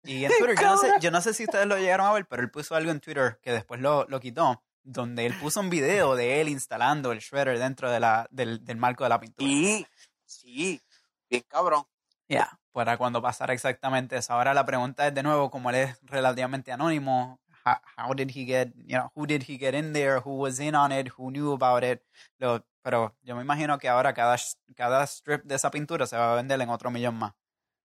[0.05, 2.27] Y en Twitter, yo no, sé, yo no sé si ustedes lo llegaron a ver,
[2.27, 5.69] pero él puso algo en Twitter que después lo, lo quitó, donde él puso un
[5.69, 9.47] video de él instalando el shredder dentro de la, del, del marco de la pintura.
[9.49, 9.87] Sí,
[10.25, 10.81] sí.
[11.29, 11.85] Bien cabrón.
[12.29, 14.33] Ya, para cuando pasara exactamente eso.
[14.33, 18.47] Ahora la pregunta es de nuevo, como él es relativamente anónimo, how, how did he
[18.47, 21.31] get, you know, who did he get in there, who was in on it, who
[21.31, 22.03] knew about it.
[22.39, 24.37] Lo- pero yo me imagino que ahora cada,
[24.77, 27.35] cada strip de esa pintura se va a vender en otro millón más.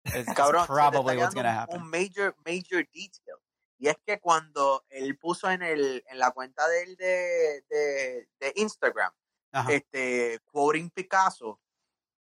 [0.04, 1.82] It's Cabrón, probably what's gonna un- happen.
[1.82, 3.36] un major, major detail.
[3.80, 8.28] Y es que cuando él puso en el en la cuenta de él de, de,
[8.40, 9.12] de Instagram,
[9.52, 9.72] Ajá.
[9.72, 11.60] este, quoting Picasso,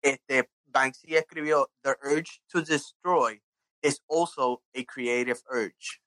[0.02, 3.42] este, Banksy escribió, The urge to destroy
[3.82, 6.02] is also a creative urge.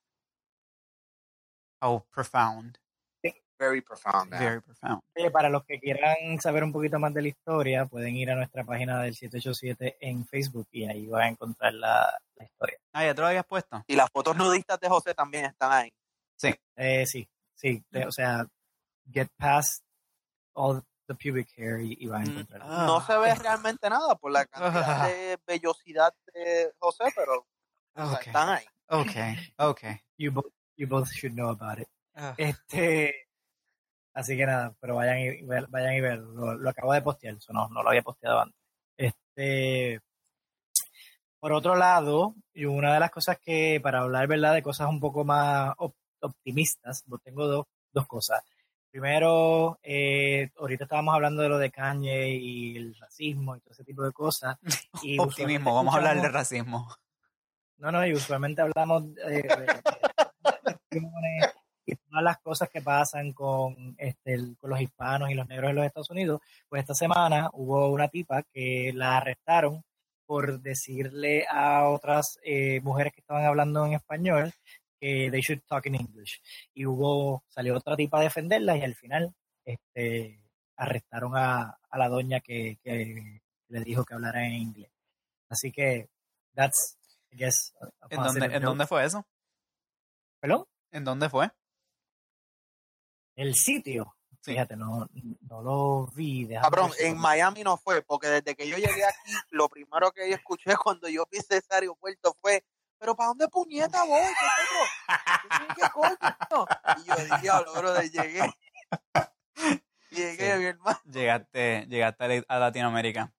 [1.80, 2.78] Oh, profound.
[3.62, 4.40] Very profound, man.
[4.40, 5.00] Very profound.
[5.16, 8.34] Oye, para los que quieran saber un poquito más de la historia, pueden ir a
[8.34, 12.78] nuestra página del 787 en Facebook y ahí van a encontrar la, la historia.
[12.92, 13.84] Ah, ya te lo habías puesto.
[13.86, 15.92] Y las fotos nudistas de José también están ahí.
[16.76, 18.44] Eh, sí, sí, de- o sea,
[19.12, 19.84] get past
[20.54, 22.62] all the pubic hair y, y van a Mm, encontrar.
[22.64, 22.84] Ah.
[22.86, 27.46] No se ve realmente nada por la cantidad de vellosidad de José, pero o
[27.94, 28.26] sea, Okay.
[28.26, 28.64] están ahí.
[28.88, 29.34] Okay.
[29.56, 30.00] Okay.
[30.18, 31.88] You, both, you both should know about it.
[32.14, 32.34] Ah.
[32.36, 33.28] Este,
[34.14, 36.32] así que nada, pero vayan y, ver- vayan y verlo.
[36.32, 38.58] Lo, lo acabo de postear, eso no, no lo había posteado antes.
[38.96, 40.00] Este,
[41.40, 45.00] por otro lado, y una de las cosas que, para hablar, ¿verdad?, de cosas un
[45.00, 48.42] poco más op- optimistas, pues tengo dos, dos cosas.
[48.90, 53.84] Primero, eh, ahorita estábamos hablando de lo de Kanye y el racismo y todo ese
[53.84, 54.56] tipo de cosas.
[55.02, 56.86] Y Optimismo, vamos a hablar de racismo.
[57.78, 63.32] no, no, y usualmente hablamos de, de- de elecciones y todas las cosas que pasan
[63.32, 66.40] con, este, el- con los hispanos y los negros en los Estados Unidos.
[66.68, 69.82] Pues esta semana hubo una tipa que la arrestaron
[70.26, 74.52] por decirle a otras eh, mujeres que estaban hablando en español
[75.00, 76.40] que they should talk in English.
[76.74, 80.40] Y hubo, salió otra tipa a defenderla y al final este,
[80.76, 84.90] arrestaron a, a la doña que, que le dijo que hablara en inglés.
[85.48, 86.08] Así que,
[86.54, 86.96] that's,
[87.32, 87.74] I guess,
[88.08, 89.26] ¿En dónde, ¿En dónde fue eso?
[90.40, 90.64] ¿Perdón?
[90.92, 91.50] ¿En dónde fue?
[93.36, 94.14] El sitio.
[94.42, 94.52] Sí.
[94.52, 95.08] Fíjate, no,
[95.48, 96.48] no lo vi.
[96.48, 100.34] Cabrón, en Miami no fue, porque desde que yo llegué aquí, lo primero que yo
[100.34, 102.64] escuché cuando yo pisé ese aeropuerto fue,
[102.98, 104.20] pero ¿para dónde puñeta voy?
[104.20, 106.66] ¿Qué, ¿Qué coño?
[106.98, 108.52] Y yo, diablo, bro, llegué.
[110.10, 110.58] Llegué, Sí.
[110.58, 111.00] mi hermano.
[111.10, 113.32] Llegaste, llegaste a a Latinoamérica.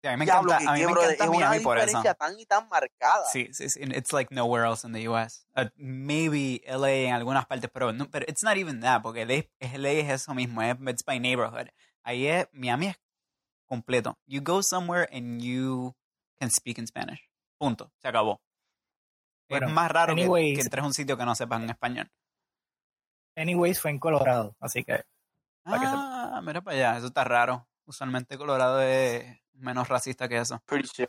[0.00, 1.76] Sí, a mí me Diablo, encanta, a mí me bro, encanta es una Miami por
[1.78, 1.86] eso.
[1.86, 3.24] diferencia tan y tan marcada.
[3.32, 3.80] Sí, sí, sí.
[3.82, 5.44] It's like nowhere else in the US.
[5.56, 9.44] Uh, maybe LA en algunas partes, pero, no, pero it's not even that, porque LA,
[9.58, 11.68] es- LA es eso mismo, es it's by neighborhood.
[12.04, 12.96] Ahí es, Miami es
[13.66, 14.16] completo.
[14.26, 15.96] You go somewhere and you
[16.38, 17.28] can speak in Spanish.
[17.58, 17.92] Punto.
[17.98, 18.40] Se acabó.
[19.48, 20.58] Bueno, es más raro que- que, anyways.
[20.64, 22.10] entres a un sitio que no sepan en español.
[23.36, 25.04] Anyways, fue en Colorado, así que
[25.64, 27.68] Para que Ah, mira para allá, eso está raro.
[27.84, 29.24] Usualmente Colorado es
[29.58, 30.60] menos racista que eso.
[30.66, 31.08] Pretty sure.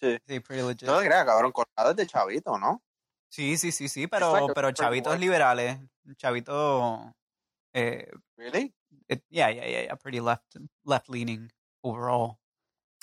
[0.00, 0.82] Sí, pretty legit.
[0.84, 2.82] No te creas, cabrón, Colorado es de chavito, ¿no?
[3.28, 5.20] Sí, sí, sí, sí, like pero, a pero chavitos white.
[5.20, 5.78] liberales,
[6.16, 7.00] chavitos...
[7.72, 8.74] Eh, Really?
[9.08, 11.48] it- yeah, yeah, yeah, yeah, pretty left, left leaning
[11.82, 12.36] overall.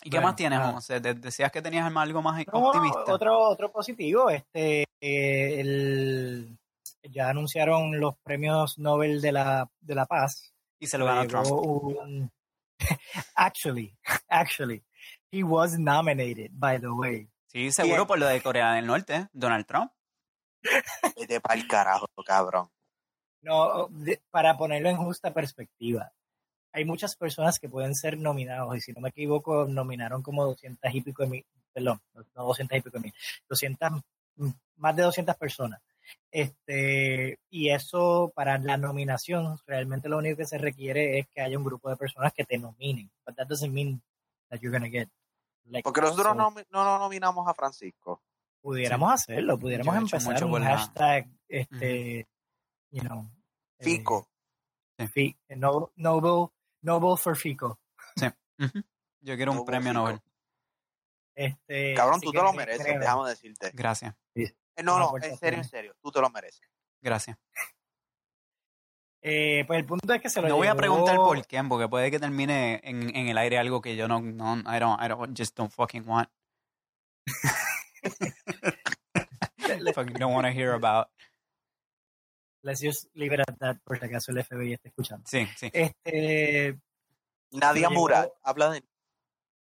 [0.03, 0.59] ¿Y qué Bueno, más tienes.
[0.59, 0.99] José?
[0.99, 3.13] De- decías que tenías algo más No, optimista.
[3.13, 6.57] otro, otro positivo, este, eh, el,
[7.03, 10.53] ya anunciaron los premios Nobel de la, de la Paz.
[10.79, 11.47] y se lo ganó Trump.
[11.51, 12.31] un-
[13.35, 13.95] actually,
[14.29, 14.83] actually,
[15.31, 17.27] he was nominated, by the way.
[17.47, 19.91] Sí, seguro por lo de Corea del Norte, Donald Trump.
[21.15, 22.69] Vete para el carajo, cabrón.
[23.41, 26.11] No, de- para ponerlo en justa perspectiva,
[26.73, 30.93] hay muchas personas que pueden ser nominados, y si no me equivoco, nominaron como 200
[30.93, 32.01] y pico de mil, perdón,
[32.35, 33.13] no 200 y pico de mil,
[33.49, 33.91] 200,
[34.35, 35.81] mm, más de 200 personas.
[36.31, 41.57] Este, y eso para la nominación, realmente lo único que se requiere es que haya
[41.57, 43.09] un grupo de personas que te nominen.
[43.25, 44.01] But that doesn't mean
[44.49, 45.09] that you're gonna get.
[45.65, 48.21] like, Porque nosotros so, no, no nos nominamos a Francisco.
[48.61, 52.27] pudiéramos hacerlo, pudiéramos Yo empezar mucho un hashtag, este,
[52.91, 53.29] you know,
[53.79, 54.27] eh, Fico.
[55.13, 56.49] Fi- no, Nobel,
[56.81, 57.79] Nobel for Fico.
[58.59, 58.81] Ujú.
[59.21, 60.01] Yo quiero un premio Fico.
[60.01, 60.19] Nobel.
[61.35, 63.71] Este, Cabrón, tú que te lo mereces, déjame decirte.
[63.73, 64.51] Gracias, Eh,
[64.83, 66.61] No, Una no, puerta en serio, en serio, tú te lo mereces.
[67.01, 67.37] gracias.
[69.21, 71.67] Eh, pues el punto es que se lo No voy a llevó- preguntar por quién,
[71.67, 75.01] porque puede que termine en, en el aire algo que yo no, no, I don't,
[75.03, 76.29] I don't, just don't fucking want.
[79.95, 81.07] fucking don't want to hear about.
[82.63, 85.23] Let's just leave it at that, por si acaso el FBI está escuchando.
[85.27, 85.69] Sí, sí.
[85.73, 86.77] Este,
[87.51, 88.83] Nadia llevó- Murad, habla de...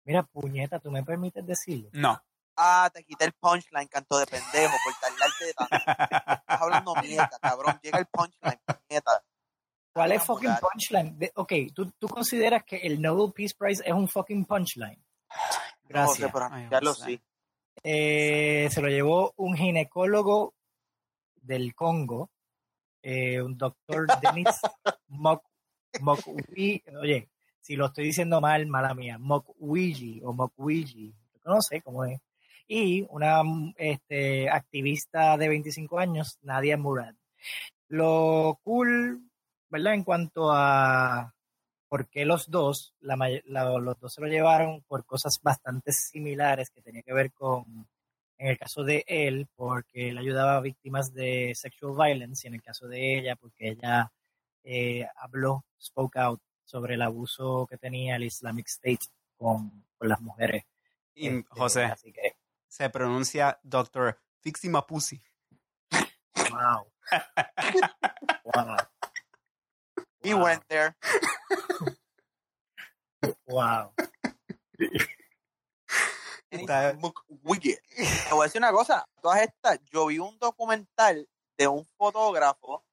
[0.04, 1.90] mira, puñeta, ¿tú me permites decirlo?
[1.92, 2.20] No.
[2.56, 5.76] Ah, te quité el punchline, canto de pendejo, por tardarte de tanto.
[5.76, 7.78] Estás hablando mierda, cabrón.
[7.82, 9.24] Llega el punchline, puñeta.
[9.92, 11.18] ¿Cuál es fucking punchline?
[11.18, 14.98] De- ok, ¿tú, ¿tú consideras que el Nobel Peace Prize es un fucking punchline?
[15.30, 15.36] No
[15.88, 16.30] Gracias.
[16.32, 17.04] sé, anunciarlo José.
[17.06, 17.22] sí.
[17.82, 20.54] Eh, se lo llevó un ginecólogo
[21.36, 22.30] del Congo,
[23.02, 24.60] eh, un doctor Denis
[25.08, 25.44] Mok,
[26.00, 27.28] Mokwi- oye,
[27.60, 31.14] si lo estoy diciendo mal, mala mía, Mokwiji o Mokwiji,
[31.44, 32.20] no sé cómo es,
[32.66, 33.42] y una
[33.76, 37.14] este, activista de 25 años, Nadia Murad.
[37.88, 39.22] Lo cool,
[39.68, 39.94] ¿verdad?
[39.94, 41.34] En cuanto a
[41.88, 45.92] por qué los dos, la may- la- los dos se lo llevaron por cosas bastante
[45.92, 47.86] similares que tenía que ver con,
[48.38, 52.54] en el caso de él, porque él ayudaba a víctimas de sexual violence, y en
[52.54, 54.10] el caso de ella, porque ella
[54.64, 60.20] eh, habló, spoke out sobre el abuso que tenía el Islamic State con, con las
[60.20, 60.64] mujeres.
[61.14, 62.33] Y, Este, José, Así que,
[62.74, 64.18] se pronuncia Dr.
[64.40, 65.22] Fixima Pussy.
[66.50, 66.90] wow.
[68.44, 68.76] wow.
[70.20, 70.44] He Wow.
[70.44, 70.96] went there.
[73.46, 73.94] Wow.
[76.50, 77.80] Está- Mukwege.
[77.96, 79.06] Te voy a decir una cosa.
[79.22, 82.84] Todas estas, yo vi un documental de un fotógrafo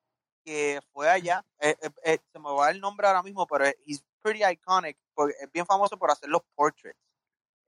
[0.46, 1.44] que fue allá.
[1.60, 4.98] eh, eh, eh, se me va el nombre ahora mismo, pero es he's pretty iconic.
[5.16, 7.00] Porque es bien famoso por hacer los portraits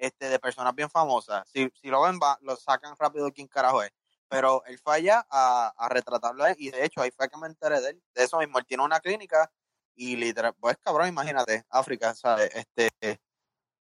[0.06, 1.48] este, de personas bien famosas.
[1.50, 3.92] Si, si lo ven, va, lo sacan rápido quién carajo es.
[4.28, 7.80] Pero él fue allá a, a retratarlo y de hecho ahí fue que me enteré
[7.82, 8.04] de él.
[8.14, 9.52] De eso mismo, él tiene una clínica
[9.96, 12.50] y literal, pues cabrón, imagínate, África, ¿sabes?
[12.54, 13.20] Este,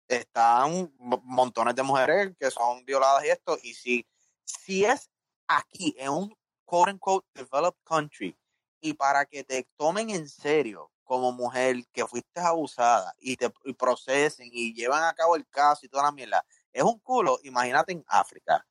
[0.07, 4.07] están mo- montones de mujeres que son violadas y esto, y si,
[4.43, 5.09] si es
[5.47, 8.35] aquí, en un quote unquote developed country,
[8.81, 13.73] y para que te tomen en serio como mujer que fuiste abusada y te y
[13.73, 17.93] procesen y llevan a cabo el caso y toda la mierda, es un culo, imagínate
[17.93, 18.63] en África,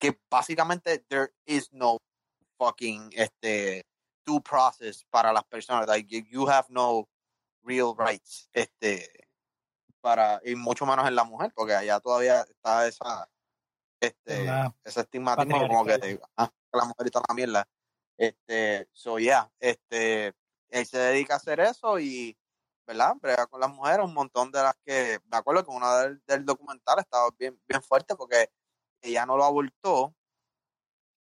[0.00, 1.98] que básicamente there is no
[2.58, 3.82] fucking este
[4.26, 7.08] due process para las personas, like you- have no
[7.64, 9.08] real rights, este
[10.02, 13.28] para y mucho menos en la mujer porque allá todavía está esa
[14.00, 16.30] este La- ese estigmatismo como que, patriarcado.
[16.38, 17.68] ah, que la mujer está la mierda
[18.18, 20.34] este so yeah este
[20.70, 22.36] él se dedica a hacer eso y
[22.86, 26.22] verdad brega con las mujeres un montón de las que me acuerdo que una del,
[26.26, 28.50] del documental estaba bien bien fuerte porque
[29.02, 30.14] ella no lo abortó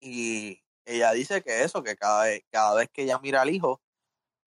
[0.01, 3.81] y ella dice que eso que cada vez cada vez que ella mira al hijo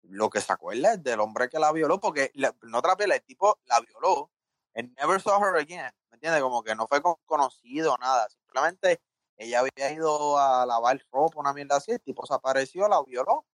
[0.03, 2.31] lo que se acuerda es del hombre que la violó, porque
[2.63, 4.31] no te el tipo la violó,
[4.75, 6.41] and never saw her again, ¿me entiendes?
[6.41, 9.01] Como que no fue con- conocido nada, simplemente
[9.37, 13.45] ella había ido a lavar ropa, una mierda así, el tipo se apareció, la violó,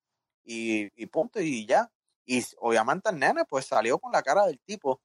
[0.47, 1.91] y, y punto, y ya.
[2.25, 5.01] Y obviamente el nene pues salió con la cara del tipo.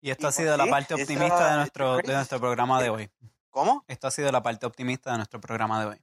[0.00, 2.82] Y esto Y ha sido la sí, parte esa- optimista de nuestro, de nuestro programa
[2.82, 3.10] de hoy.
[3.50, 3.84] ¿Cómo?
[3.86, 5.96] Esto ha sido la parte optimista de nuestro programa de hoy.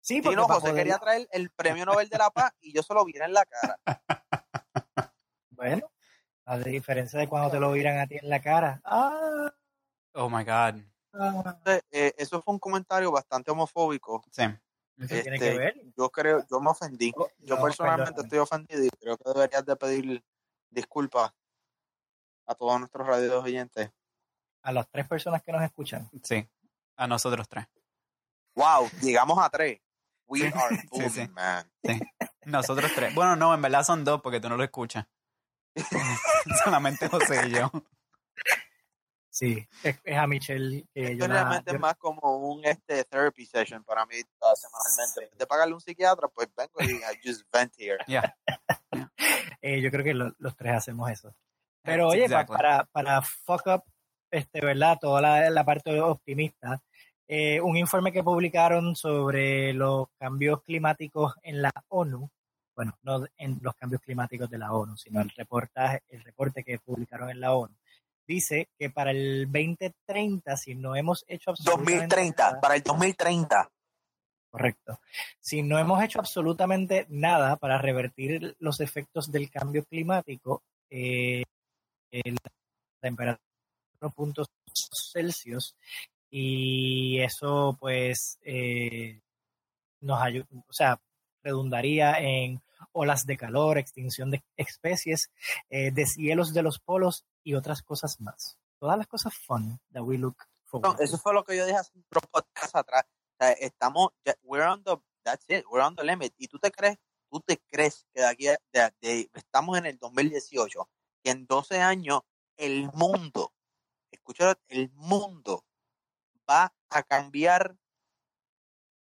[0.00, 2.72] Sí, Sí, porque no, José poder- quería traer el premio Nobel de la Paz y
[2.72, 3.80] yo se lo vi en la cara.
[5.50, 5.90] Bueno,
[6.44, 8.80] a diferencia de cuando te lo viran a ti en la cara.
[8.84, 9.52] Ah,
[10.12, 10.82] Oh my God.
[11.14, 11.32] ah.
[11.44, 14.42] Entonces, eh, eso fue un comentario bastante homofóbico Sí.
[14.98, 15.80] ¿Qué tiene Este, que ver?
[15.96, 17.12] Yo creo, yo me ofendí.
[17.16, 20.24] Oh, Yo no, personalmente estoy ofendido y creo que deberías de pedir
[20.70, 21.32] disculpas
[22.46, 23.90] a todos nuestros radios oyentes.
[24.62, 26.08] A las tres personas que nos escuchan.
[26.22, 26.48] Sí,
[26.96, 27.66] a nosotros tres.
[28.54, 29.80] Wow, llegamos a tres.
[30.28, 31.28] We Sí, are sí, booming, sí.
[31.28, 31.70] man.
[32.44, 33.14] Nosotros tres.
[33.14, 35.06] Bueno, no, en verdad son dos porque tú no lo escuchas.
[36.64, 37.70] Solamente José y yo.
[39.38, 42.64] Sí, es, es a Michelle que yo Esto la- realmente yo- es más como un
[42.64, 45.36] este therapy session para mí uh, semanalmente.
[45.36, 47.98] De pagarle un psiquiatra, pues vengo y I just vent here.
[49.60, 51.34] Eh, yo creo que lo- los tres hacemos eso.
[51.82, 52.56] Pero oye, Exactly.
[52.56, 53.82] para, para fuck up,
[54.30, 54.96] este, ¿verdad?
[55.00, 56.80] Toda la, la parte optimista,
[57.28, 62.30] eh, un informe que publicaron sobre los cambios climáticos en la ONU,
[62.74, 66.78] bueno, no en los cambios climáticos de la ONU, sino el reportaje, el reporte que
[66.78, 67.74] publicaron en la ONU,
[68.26, 73.70] dice que para el 2030, si no hemos hecho absolutamente 2030, nada- para el 2030.
[74.50, 75.00] Correcto.
[75.40, 81.42] Si no hemos hecho absolutamente nada para revertir los efectos del cambio climático, eh,
[82.12, 82.50] la
[83.00, 83.42] temperatura
[84.00, 84.48] de puntos
[85.12, 85.76] Celsius
[86.30, 89.20] y eso pues eh,
[90.00, 90.98] nos ayuda, o sea,
[91.42, 92.60] redundaría en
[92.92, 95.30] olas de calor, extinción de especies,
[95.70, 98.58] eh, deshielos de los polos y otras cosas más.
[98.78, 101.02] Todas las cosas fun that we look No, forward to.
[101.02, 103.04] eso fue lo que yo dije hace otro podcast atrás.
[103.06, 104.08] O sea, estamos,
[104.42, 106.34] we're on the, that's it, we're on the limit.
[106.38, 106.98] Y tú te crees,
[107.30, 110.88] tú te crees que de aquí, a- de- de- estamos en el 2018,
[111.22, 112.20] que en 12 años
[112.56, 113.52] el mundo,
[114.10, 115.64] escucha, el mundo
[116.48, 117.76] va a cambiar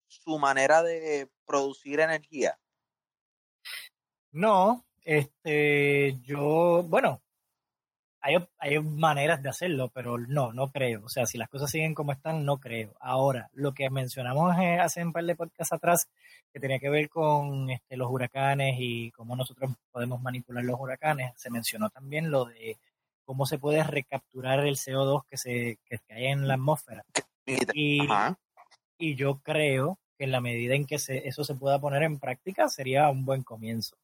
[0.06, 2.58] su manera de producir energía.
[4.32, 7.20] No, este, yo, bueno,
[8.20, 11.04] hay, hay maneras de hacerlo, pero no, no creo.
[11.04, 12.94] O sea, si las cosas siguen como están, no creo.
[13.00, 16.08] Ahora, lo que mencionamos eh, hace un par de podcasts atrás,
[16.52, 21.32] que tenía que ver con este, los huracanes y cómo nosotros podemos manipular los huracanes,
[21.36, 22.78] se mencionó también lo de
[23.24, 27.04] cómo se puede recapturar el CO2 que se que cae en la atmósfera.
[27.72, 28.00] Y,
[28.98, 32.68] y yo creo en la medida en que se, eso se pueda poner en práctica,
[32.68, 33.96] sería un buen comienzo.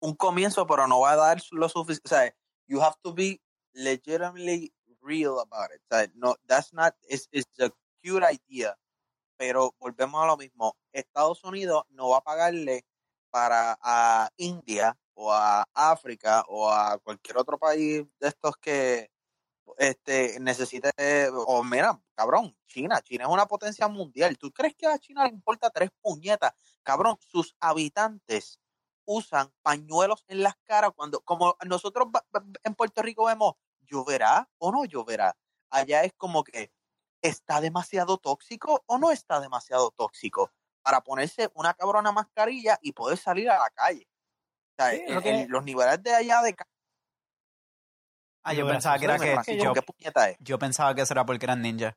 [0.00, 2.06] un comienzo, pero no va a dar lo suficiente.
[2.06, 2.34] O sea,
[2.68, 3.40] you have to be
[3.74, 4.72] legitimately
[5.02, 5.80] real about it.
[5.90, 7.70] O sea, no, that's not, it's, it's a
[8.02, 8.76] cute idea.
[9.38, 10.76] Pero volvemos a lo mismo.
[10.92, 12.84] Estados Unidos no va a pagarle
[13.30, 19.10] para a India o a África o a cualquier otro país de estos que
[19.78, 20.90] este necesite
[21.32, 24.36] o mira, cabrón, China, China es una potencia mundial.
[24.38, 26.52] ¿Tú crees que a China le importa tres puñetas?
[26.82, 28.60] Cabrón, sus habitantes
[29.04, 32.08] usan pañuelos en las caras cuando, como nosotros
[32.64, 35.36] en Puerto Rico vemos, lloverá o no lloverá.
[35.70, 36.72] Allá es como que
[37.22, 40.52] está demasiado tóxico o no está demasiado tóxico
[40.82, 44.08] para ponerse una cabrona mascarilla y poder salir a la calle.
[44.78, 46.54] O sea, Sí, en- lo que- en los niveles de allá de
[48.48, 50.36] Ah, yo pensaba que era que que yo, ¿qué puñeta es?
[50.40, 51.96] yo pensaba que eso era porque eran ninja.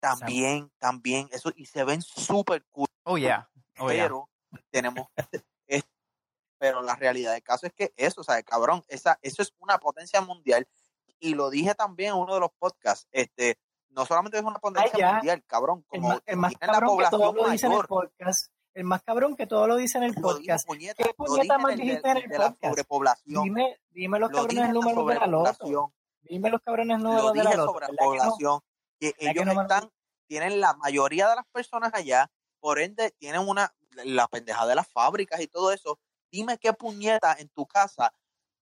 [0.00, 2.88] También, también, eso, y se ven súper cool.
[3.04, 3.48] Oh yeah.
[3.78, 4.04] Oh yeah.
[4.04, 4.28] pero
[4.70, 5.06] tenemos
[5.66, 5.84] es-
[6.58, 9.78] pero la realidad del caso es que eso, o sea, cabrón, esa, eso es una
[9.78, 10.66] potencia mundial
[11.18, 13.58] y lo dije también en uno de los podcasts, este,
[13.90, 15.12] no solamente es una potencia ya.
[15.14, 17.72] mundial, cabrón, El como más, el más tienen la que todo población lo dice en
[17.72, 18.52] el podcast.
[18.74, 20.66] El más cabrón que todo lo dice en el lo podcast.
[20.66, 22.64] puñeta, ¿Qué lo puñeta más en el dijiste de, en el de la podcast?
[22.70, 25.92] sobrepoblación, Dime, dime los lo cabrones la números de la loto.
[26.22, 27.72] Dime los cabrones lo números de dije la loto.
[27.72, 28.06] sobre ¿verdad que no?
[28.10, 28.60] población,
[29.00, 29.90] que ¿Verdad que ellos no lo- están,
[30.26, 32.30] tienen la mayoría de las personas allá,
[32.60, 35.98] por ende tienen una, la pendeja de las fábricas y todo eso.
[36.30, 38.14] Dime qué puñeta en tu casa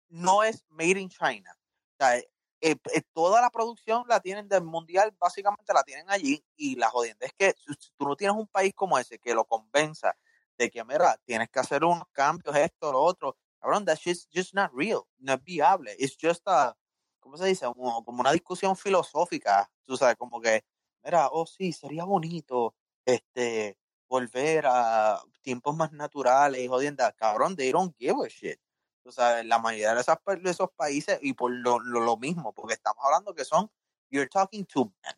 [0.09, 1.53] no es made in China.
[1.99, 2.23] O sea,
[2.61, 6.89] eh, eh, toda la producción la tienen del mundial, básicamente la tienen allí y la
[6.89, 10.17] jodienda es que si tú no tienes un país como ese que lo convenza
[10.57, 14.55] de que, mira, tienes que hacer unos cambios, esto, lo otro, cabrón, that shit's just
[14.55, 16.75] not real, no es viable, it's just a,
[17.21, 17.67] ¿cómo se dice?
[17.67, 20.65] Como, una discusión filosófica, tú sabes, como que,
[21.05, 23.77] mira, oh sí, sería bonito, este,
[24.09, 28.59] volver a tiempos más naturales jodienda, cabrón, they don't give a shit.
[29.07, 32.17] O sea, la mayoría de, esas, pa- de esos países, y por lo, lo, lo
[32.17, 33.71] mismo, porque estamos hablando que son,
[34.11, 35.15] you're talking to men.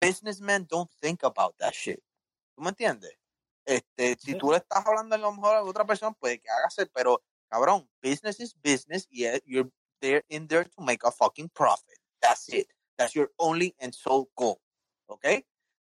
[0.00, 2.02] Businessmen don't think about that shit.
[2.56, 3.16] ¿Tú me entiendes?
[3.64, 6.78] Este, si tú le estás hablando a lo mejor a otra persona, puede que hagas
[6.78, 11.48] el, pero cabrón, business is business, y you're there in there to make a fucking
[11.50, 11.98] profit.
[12.20, 12.68] That's it.
[12.96, 14.60] That's your only and sole goal.
[15.06, 15.24] ¿Ok?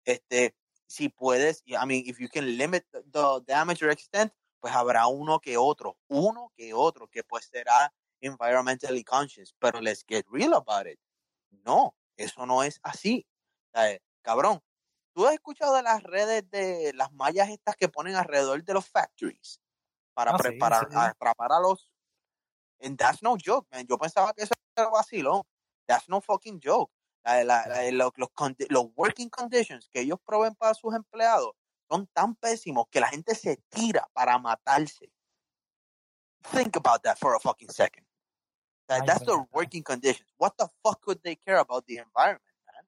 [0.04, 0.54] Este,
[0.86, 4.32] si puedes, I mean, if you can limit the, the damage or extent,
[4.64, 7.92] pues habrá uno que otro, uno que otro que pues será
[8.22, 10.98] environmentally conscious, pero let's get real about it.
[11.66, 13.26] No, eso no es así.
[13.74, 14.62] O sea, cabrón,
[15.12, 18.88] ¿Tú has escuchado de las redes de las mallas estas que ponen alrededor de los
[18.88, 19.60] factories
[20.14, 20.96] para Ah, preparar, sí.
[20.96, 21.92] atrapar a los...
[22.80, 23.86] And that's no joke, man.
[23.86, 25.42] Yo pensaba que eso era vacilón.
[25.86, 26.90] That's no fucking joke.
[27.22, 28.12] La- la- la- los,
[28.70, 31.52] los working conditions que ellos proveen para sus empleados
[31.88, 35.10] son tan pésimos que la gente se tira para matarse.
[36.52, 38.06] Think about that for a fucking second.
[38.86, 40.28] That- that's the working conditions.
[40.36, 42.86] What the fuck could they care about the environment, man?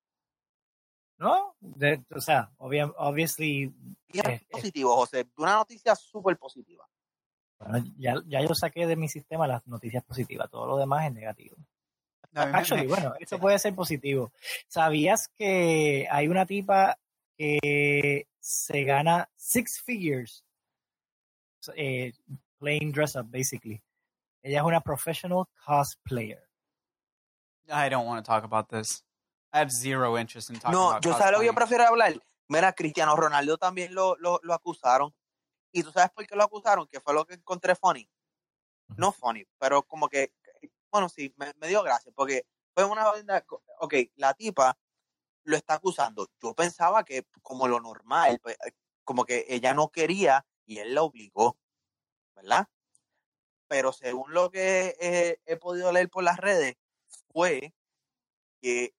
[1.19, 1.57] ¿No?
[1.61, 3.73] De- o sea, obvia- obviously,
[4.09, 4.47] Bien Eh, eh.
[4.51, 5.27] positivo, José.
[5.37, 6.87] Una noticia súper positiva.
[7.59, 11.13] bueno, ya, ya yo saqué de mi sistema las noticias positivas, todo lo demás es
[11.15, 11.57] negativo.
[12.35, 13.41] Actually, bueno, esto sí.
[13.41, 14.31] puede ser positivo.
[14.69, 16.99] ¿Sabías que hay una tipa
[17.37, 20.45] que se gana six figures
[21.77, 22.13] eh,
[22.59, 23.83] playing dress up, basically?
[24.43, 26.43] Ella es una professional cosplayer.
[27.69, 29.03] I don't want to talk about this.
[29.53, 32.15] I have zero interest in talking No, about yo sabes lo que yo prefiero hablar.
[32.49, 35.13] Mira, Cristiano Ronaldo también lo, lo, lo acusaron.
[35.73, 36.87] ¿Y tú sabes por qué lo acusaron?
[36.87, 38.09] Que fue lo que encontré funny.
[38.97, 40.33] No funny, pero como que,
[40.93, 43.05] bueno, sí, me, me dio gracia, porque fue una
[43.81, 44.79] Ok, la tipa
[45.47, 46.29] lo está acusando.
[46.43, 48.57] Yo pensaba que, como lo normal, pues,
[49.05, 51.57] como que ella no quería y él la obligó,
[52.35, 52.69] ¿verdad?
[53.69, 56.77] Pero según lo que eh, he podido leer por las redes,
[57.33, 57.75] fue
[58.61, 58.95] que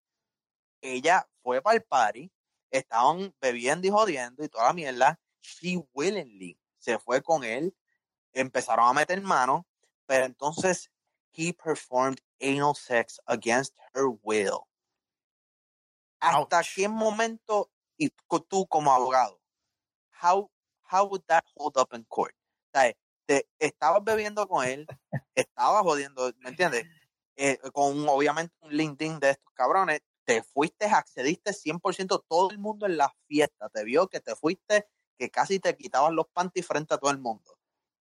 [0.81, 2.31] ella fue para el party,
[2.71, 5.19] estaban bebiendo y jodiendo y toda la mierda.
[5.41, 7.75] She willingly se fue con él,
[8.33, 9.67] empezaron a meter mano,
[10.05, 10.89] pero entonces
[11.33, 14.66] he performed anal sex against her will.
[16.19, 16.75] ¿Hasta Ouch.
[16.75, 18.09] qué momento, y
[18.49, 19.39] tú como abogado,
[20.21, 20.49] how,
[20.91, 22.35] how would that hold up in court?
[22.73, 22.79] O
[23.25, 24.87] te, estabas bebiendo con él,
[25.35, 26.85] estabas jodiendo, ¿me entiendes?
[27.35, 32.85] Eh, con obviamente un LinkedIn de estos cabrones, te fuiste, accediste 100%, todo el mundo
[32.85, 34.87] en la fiesta te vio que te fuiste,
[35.17, 37.57] que casi te quitabas los panties frente a todo el mundo.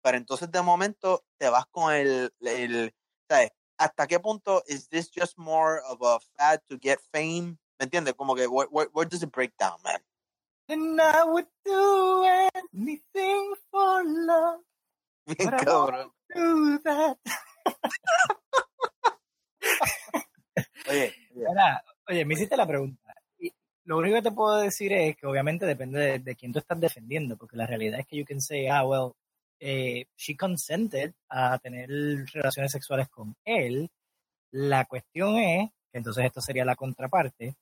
[0.02, 2.94] Pero entonces de momento te vas con el, el
[3.28, 3.50] ¿sabes?
[3.78, 7.58] ¿Hasta qué punto is this just more of a fad to get fame?
[7.78, 8.14] ¿Me entiendes?
[8.14, 10.00] Como que, where, where, where does it break down, man?
[10.68, 12.24] And I would do
[12.74, 14.60] anything for love.
[15.26, 16.12] Bien But I cabrón.
[16.34, 17.18] Do that.
[20.88, 23.14] Oye, oye, Mira, oye, me hiciste la pregunta.
[23.38, 23.52] Y
[23.84, 26.80] lo único que te puedo decir es que obviamente depende de, de quién tú estás
[26.80, 29.14] defendiendo, porque la realidad es que you can say, ah, well,
[29.60, 31.88] eh, she consented a tener
[32.32, 33.90] relaciones sexuales con él.
[34.50, 37.56] La cuestión es, que entonces esto sería la contraparte,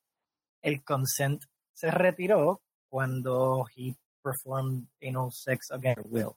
[0.65, 6.37] el consent se retiró cuando he performed anal sex against her will.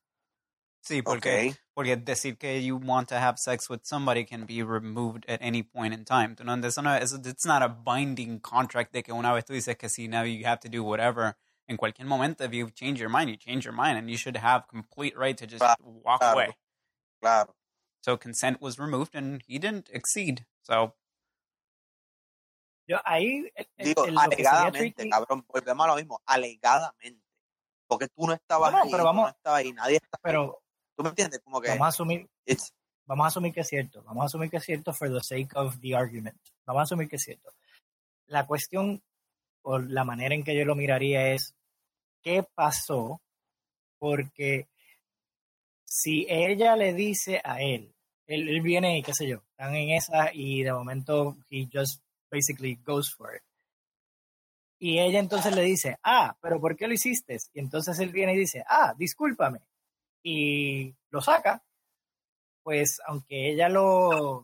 [0.82, 1.57] Sí, porque, ok.
[1.73, 5.61] porque decir que you want to have sex with somebody can be removed at any
[5.61, 6.36] point in time.
[6.36, 6.55] ¿Tú no?
[6.65, 9.89] Eso no es, it's not a binding contract de que una vez tú dices que
[9.89, 11.36] sí, now you have to do whatever.
[11.67, 14.38] En cualquier momento, if you change your mind, you change your mind, and you should
[14.38, 16.36] have complete right to just Claro, walk claro.
[16.36, 16.57] away.
[17.21, 17.53] Claro.
[18.01, 20.45] So consent was removed, and he didn't exceed.
[20.61, 20.93] So
[22.88, 27.21] Yo ahí, el- el- Digo, el- sería alegadamente, cabrón, volvemos a lo mismo, alegadamente.
[27.88, 30.17] Porque tú no estabas No, no, ahí, pero tú vamos- no estabas ahí, nadie está
[30.21, 30.61] pero
[30.95, 31.39] ¿Tú me entiendes?
[31.41, 32.27] Como que vamos a asumir,
[33.05, 35.55] vamos a asumir que es cierto, vamos a asumir que es cierto for the sake
[35.55, 36.35] of the argument.
[36.65, 37.51] Vamos a asumir que es cierto.
[38.25, 39.03] La cuestión
[39.61, 41.53] o la manera en que yo lo miraría es
[42.23, 43.21] qué pasó,
[43.99, 44.67] porque
[45.85, 47.93] si ella le dice a él,
[48.25, 52.01] él, él viene y qué sé yo, están en esa y de momento he just
[52.30, 53.41] basically goes for it.
[54.80, 57.38] Y ella entonces le dice, ah, pero ¿por qué lo hiciste?
[57.53, 59.59] Y entonces él viene y dice, ah, discúlpame.
[60.23, 61.63] Y lo saca,
[62.63, 64.43] pues aunque ella lo,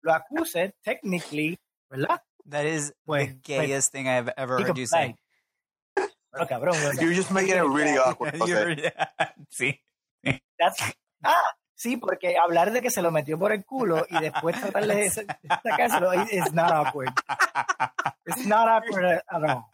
[0.00, 1.58] lo acuse, technically,
[1.88, 2.22] ¿verdad?
[2.48, 5.14] that is Pues- the gayest thing I've ever He heard you say.
[6.32, 8.34] Bueno, cabrón, bueno, you're just making it really awkward.
[8.48, 9.06] You're- yeah,
[9.50, 9.78] sí.
[10.58, 10.92] that's-
[11.22, 14.86] ah, sí, porque hablar de que se lo metió por el culo y después tratar
[14.86, 15.22] de sa-
[15.62, 17.12] sacárselo is not awkward.
[18.26, 19.68] It's not awkward at all.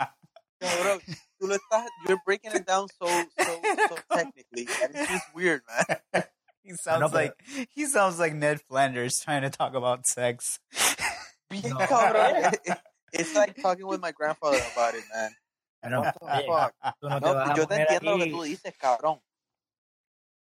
[0.61, 1.01] Cabrón,
[1.39, 4.67] tú lo estás, you're breaking it down so, so, so technically.
[4.83, 6.25] And it's just weird, man.
[6.65, 10.59] He sounds No, pero- like he sounds like Ned Flanders trying to talk about sex.
[11.51, 11.79] Bien No.
[11.87, 12.55] cabrón.
[13.13, 15.31] It's like talking with my grandfather about it, man.
[16.13, 16.75] Fuck?
[17.01, 19.21] tú no te No, vas a yo te entiendo lo que tú dices, cabrón.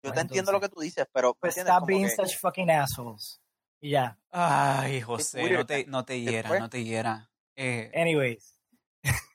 [0.02, 2.16] Yo Pues te entiendo lo que tú dices, pero ¿me Pues stop Como being que-
[2.16, 3.40] such fucking assholes.
[3.80, 4.18] Y ya.
[4.30, 7.30] Ay, José, no te, no te hiera, no te hiera.
[7.56, 8.58] Eh, Anyways.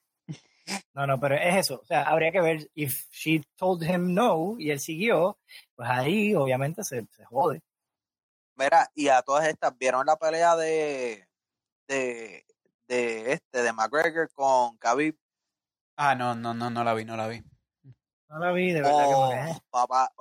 [0.94, 1.80] No, no, pero es eso.
[1.82, 5.38] O sea, habría que ver if she told him no y él siguió,
[5.76, 7.62] pues ahí obviamente se, se jode.
[8.56, 11.26] Mira, y a todas estas, ¿vieron la pelea de,
[11.88, 12.44] de,
[12.88, 15.16] de este, de McGregor con Khabib?
[15.96, 17.42] Ah, no, no, no, no la vi, no la vi.
[18.30, 20.12] No la vi, de verdad Oh, que me papá.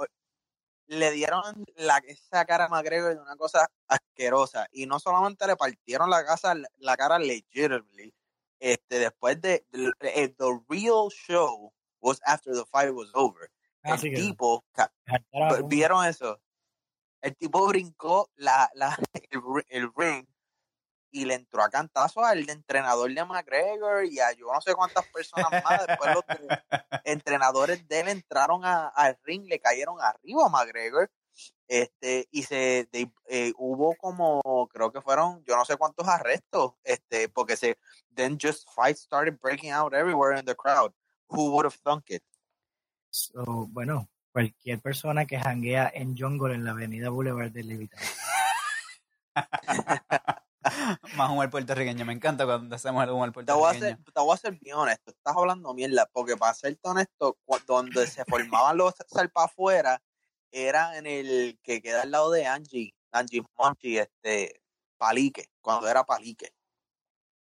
[0.89, 1.43] Le dieron
[1.77, 4.67] la, esa cara a McGregor de una cosa asquerosa.
[4.71, 8.15] Y no solamente le partieron la, casa, la cara legitimately.
[8.61, 13.51] Este, después de, de- the real show was after the fight was over.
[13.83, 15.69] el Así que tipo, ca- saltaron a Pues, uno.
[15.69, 16.41] ¿Vieron eso?
[17.21, 18.97] El tipo brincó la, la,
[19.31, 20.27] el, el ring
[21.11, 25.07] y le entró a cantazo al entrenador de McGregor y a yo no sé cuántas
[25.09, 25.87] personas más.
[25.87, 26.25] Después los
[27.05, 31.11] entrenadores de él entraron a- al ring, le cayeron arriba a McGregor.
[31.69, 36.73] Este, y se de- eh, hubo como, creo que fueron, yo no sé cuántos arrestos,
[36.85, 37.79] este, porque se,
[38.15, 40.93] then just fights started breaking out everywhere in the crowd.
[41.29, 42.23] Who would have thunk it?
[43.11, 48.03] So, bueno, cualquier persona que janguea en Jungle en la avenida Boulevard de Levittown.
[51.17, 52.05] Más humor puertorriqueño.
[52.05, 54.13] Me encanta cuando hacemos el humor Te voy, a ser, puertorriqueño.
[54.13, 58.25] te voy a ser bien honesto, estás hablando mierda, porque para serte honesto, donde se
[58.25, 60.03] formaban los salpa afuera,
[60.51, 64.61] era en el que queda al lado de Angie, Angie Monchi, este,
[64.97, 66.53] Palique, cuando era Palique.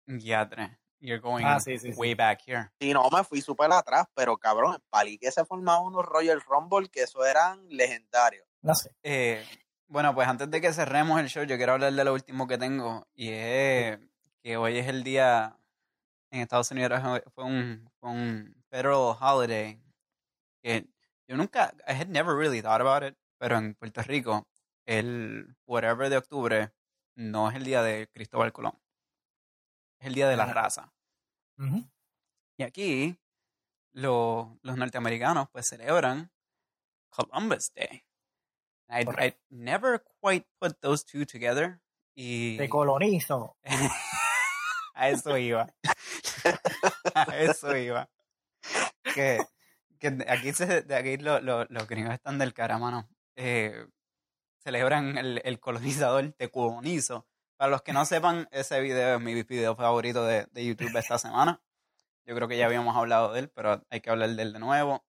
[0.07, 0.79] Yatre.
[1.01, 1.99] You're going Ah, sí, sí, sí.
[1.99, 2.71] way back here.
[2.81, 6.89] Si no, me fui súper atrás, pero cabrón, en Palique se formaban unos Royal Rumble
[6.89, 8.47] que eso eran legendarios.
[8.63, 8.91] No sé.
[9.03, 9.45] Eh,
[9.89, 12.59] bueno, pues antes de que cerremos el show, yo quiero hablar de lo último que
[12.59, 13.07] tengo.
[13.15, 13.99] Y es
[14.43, 15.59] que hoy es el día
[16.31, 17.01] en Estados Unidos,
[17.35, 19.81] fue un, fue un federal holiday.
[20.63, 20.87] Que
[21.29, 24.47] yo nunca, I had never really thought about it, pero en Puerto Rico,
[24.87, 26.73] el whatever de octubre
[27.17, 28.79] no es el día de Cristóbal Colón.
[30.01, 30.93] Es el día de la raza.
[31.59, 31.89] Ujú.
[32.59, 33.17] Y aquí
[33.93, 36.31] lo- los norteamericanos pues celebran
[37.11, 38.03] Columbus Day.
[38.89, 41.81] I, I never quite put those two together.
[42.17, 43.57] Y Te colonizo.
[44.95, 45.67] a eso iba.
[47.15, 48.09] a eso iba.
[49.15, 49.41] Que,
[49.99, 53.09] que aquí, se, de aquí lo- lo- los gringos están del cara, mano.
[53.37, 53.87] Eh,
[54.59, 57.27] celebran el, el colonizador, te colonizo.
[57.57, 61.19] Para los que no sepan, ese video es mi video favorito de, de YouTube esta
[61.19, 61.61] semana.
[62.27, 64.59] Yo creo que ya habíamos hablado de él, pero hay que hablar de él de
[64.59, 65.05] nuevo.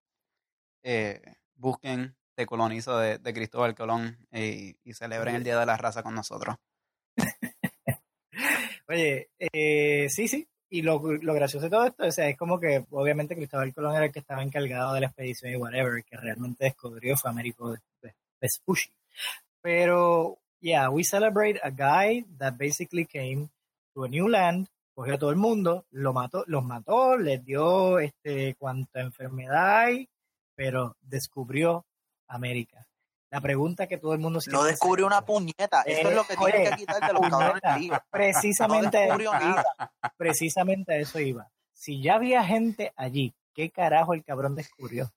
[0.83, 1.21] Eh,
[1.55, 6.15] busquen Te colonizo de, Cristóbal Colón y, y celebren el Día de la Raza con
[6.15, 6.57] nosotros.
[8.87, 10.47] Oye, eh, sí, sí.
[10.69, 13.95] Y lo, lo gracioso de todo esto, o sea, es como que obviamente Cristóbal Colón
[13.95, 17.75] era el que estaba encargado de la expedición y whatever, que realmente descubrió fue Américo
[18.41, 18.89] Vespucci.
[19.61, 23.49] Pero, yeah, we celebrate a guy that basically came
[23.93, 27.99] to a new land, cogió a todo el mundo, lo mató, los mató, les dio
[27.99, 30.09] este cuanta enfermedad hay,
[30.55, 31.85] pero descubrió
[32.27, 32.87] América.
[33.31, 35.81] La pregunta que todo el mundo No se descubrió una puñeta.
[35.81, 37.99] Eso Eh, es lo que tienen oye, que quitar de los cabrones libres.
[38.01, 39.65] No precisamente nada.
[40.17, 41.51] precisamente a eso iba.
[41.73, 45.11] Si ya había gente allí, ¿qué carajo el cabrón descubrió?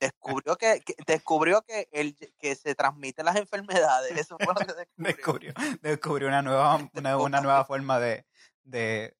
[0.00, 4.10] Descubrió que, que- descubrió que el que se transmiten las enfermedades.
[4.28, 5.06] Eso fue lo que descubrió.
[5.14, 5.52] Descubrió,
[5.82, 8.26] descubrió una nueva, una, una nueva forma de,
[8.64, 9.16] de,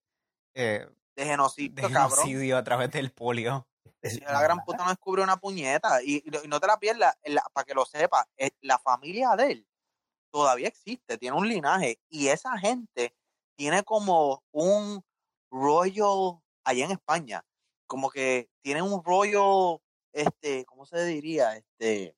[0.53, 3.67] eh, De genocidio a través del polio.
[4.09, 6.01] Si la gran puta no descubrió una puñeta.
[6.03, 7.15] Y, y no- te la pierdas,
[7.53, 8.25] para que lo sepas,
[8.61, 9.67] la familia de él
[10.31, 11.99] todavía existe, tiene un linaje.
[12.09, 13.15] Y esa gente
[13.57, 15.03] tiene como un
[15.51, 17.45] rollo allá en España.
[17.87, 19.81] Como que tienen un rollo,
[20.11, 21.55] este, ¿cómo se diría?
[21.55, 22.15] Este,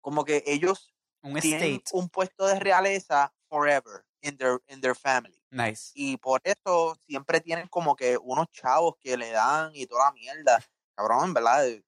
[0.00, 1.96] como que ellos Un tienen estate.
[1.96, 5.40] un puesto de realeza forever in their, in their family.
[5.50, 5.92] Nice.
[5.94, 10.12] Y por eso siempre tienen como que unos chavos que le dan y toda la
[10.12, 10.58] mierda.
[10.94, 11.82] Cabrón, verdad, eh,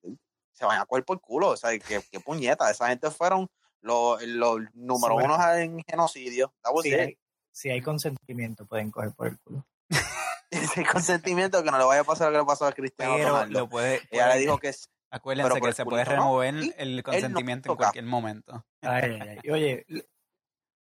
[0.53, 1.49] se van a cuerpo el culo.
[1.51, 2.71] O sea, qué, qué puñeta.
[2.71, 3.49] Esa gente fueron
[3.81, 6.53] los, los número uno en genocidio.
[6.83, 7.19] Si hay,
[7.53, 9.67] si hay consentimiento, pueden coger por el culo.
[10.51, 13.29] Ese consentimiento que no le vaya a pasar lo que le pasó a Cristiano Pero
[13.31, 13.61] Ronaldo.
[13.61, 16.97] lo puede, Ella puede- le dijo que es- acuérdense por que se puede remover el
[16.97, 18.65] no consentimiento en cualquier momento.
[18.83, 19.51] Ay, ay, ay.
[19.51, 19.87] Oye,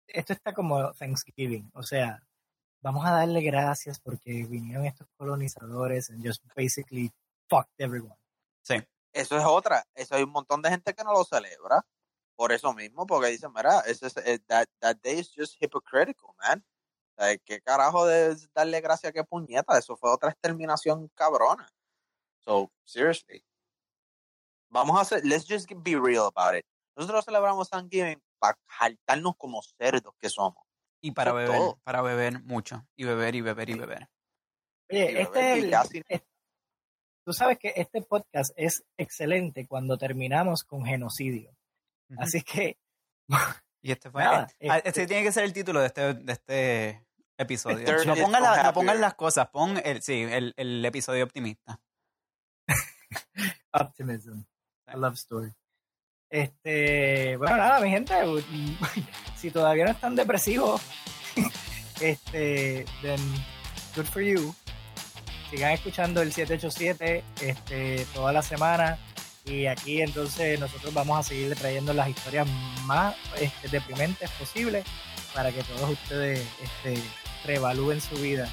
[0.08, 1.70] esto está como Thanksgiving.
[1.74, 2.22] O sea,
[2.82, 7.10] vamos a darle gracias porque vinieron estos colonizadores and just basically
[7.50, 8.16] fucked everyone.
[8.62, 8.76] Sí.
[9.12, 9.84] eso es otra.
[9.94, 11.84] Eso hay un montón de gente que no lo celebra.
[12.36, 16.30] Por eso mismo, porque dicen, mira, ese es, eh, that, that day is just hypocritical,
[16.38, 16.64] man.
[17.18, 19.76] O sea, ¿Qué carajo de darle gracias a qué puñeta?
[19.76, 21.68] Eso fue otra exterminación cabrona.
[22.38, 23.44] So, seriously.
[24.70, 26.64] Vamos a hacer, let's just be real about it.
[26.96, 30.64] Nosotros celebramos Thanksgiving para jaltarnos como cerdos que somos.
[31.02, 31.80] Y para beber, todo.
[31.82, 32.86] para beber mucho.
[32.96, 34.08] Y beber y beber y beber.
[34.90, 36.22] Oye, Y este beber, el- es-
[37.24, 41.54] tú sabes que este podcast es excelente cuando terminamos con genocidio.
[42.18, 42.76] Así que,
[43.82, 44.22] Y este fue.
[44.24, 47.06] Nada, eh, ah, este- este tiene que ser el título de este, de este
[47.38, 47.84] episodio.
[47.84, 51.24] third No is pongan, la- no pongan las cosas, pon el, sí, el, el episodio
[51.24, 51.80] optimista.
[53.72, 54.42] Optimism.
[54.86, 55.52] A love story.
[56.28, 58.14] Este, bueno, nada, mi gente,
[59.36, 60.80] si todavía no están depresivos,
[62.00, 63.20] este, then
[63.96, 64.54] good for you.
[65.50, 68.98] Sigan escuchando el 787 este, toda la semana
[69.44, 72.46] y aquí entonces nosotros vamos a seguir trayendo las historias
[72.84, 74.84] más este, deprimentes posibles
[75.34, 77.02] para que todos ustedes este,
[77.44, 78.48] reevalúen su vida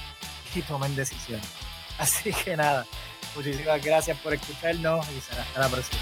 [0.55, 1.47] y tomen decisiones.
[1.99, 2.85] Así que nada,
[3.35, 6.01] muchísimas gracias por escucharnos y será hasta la próxima.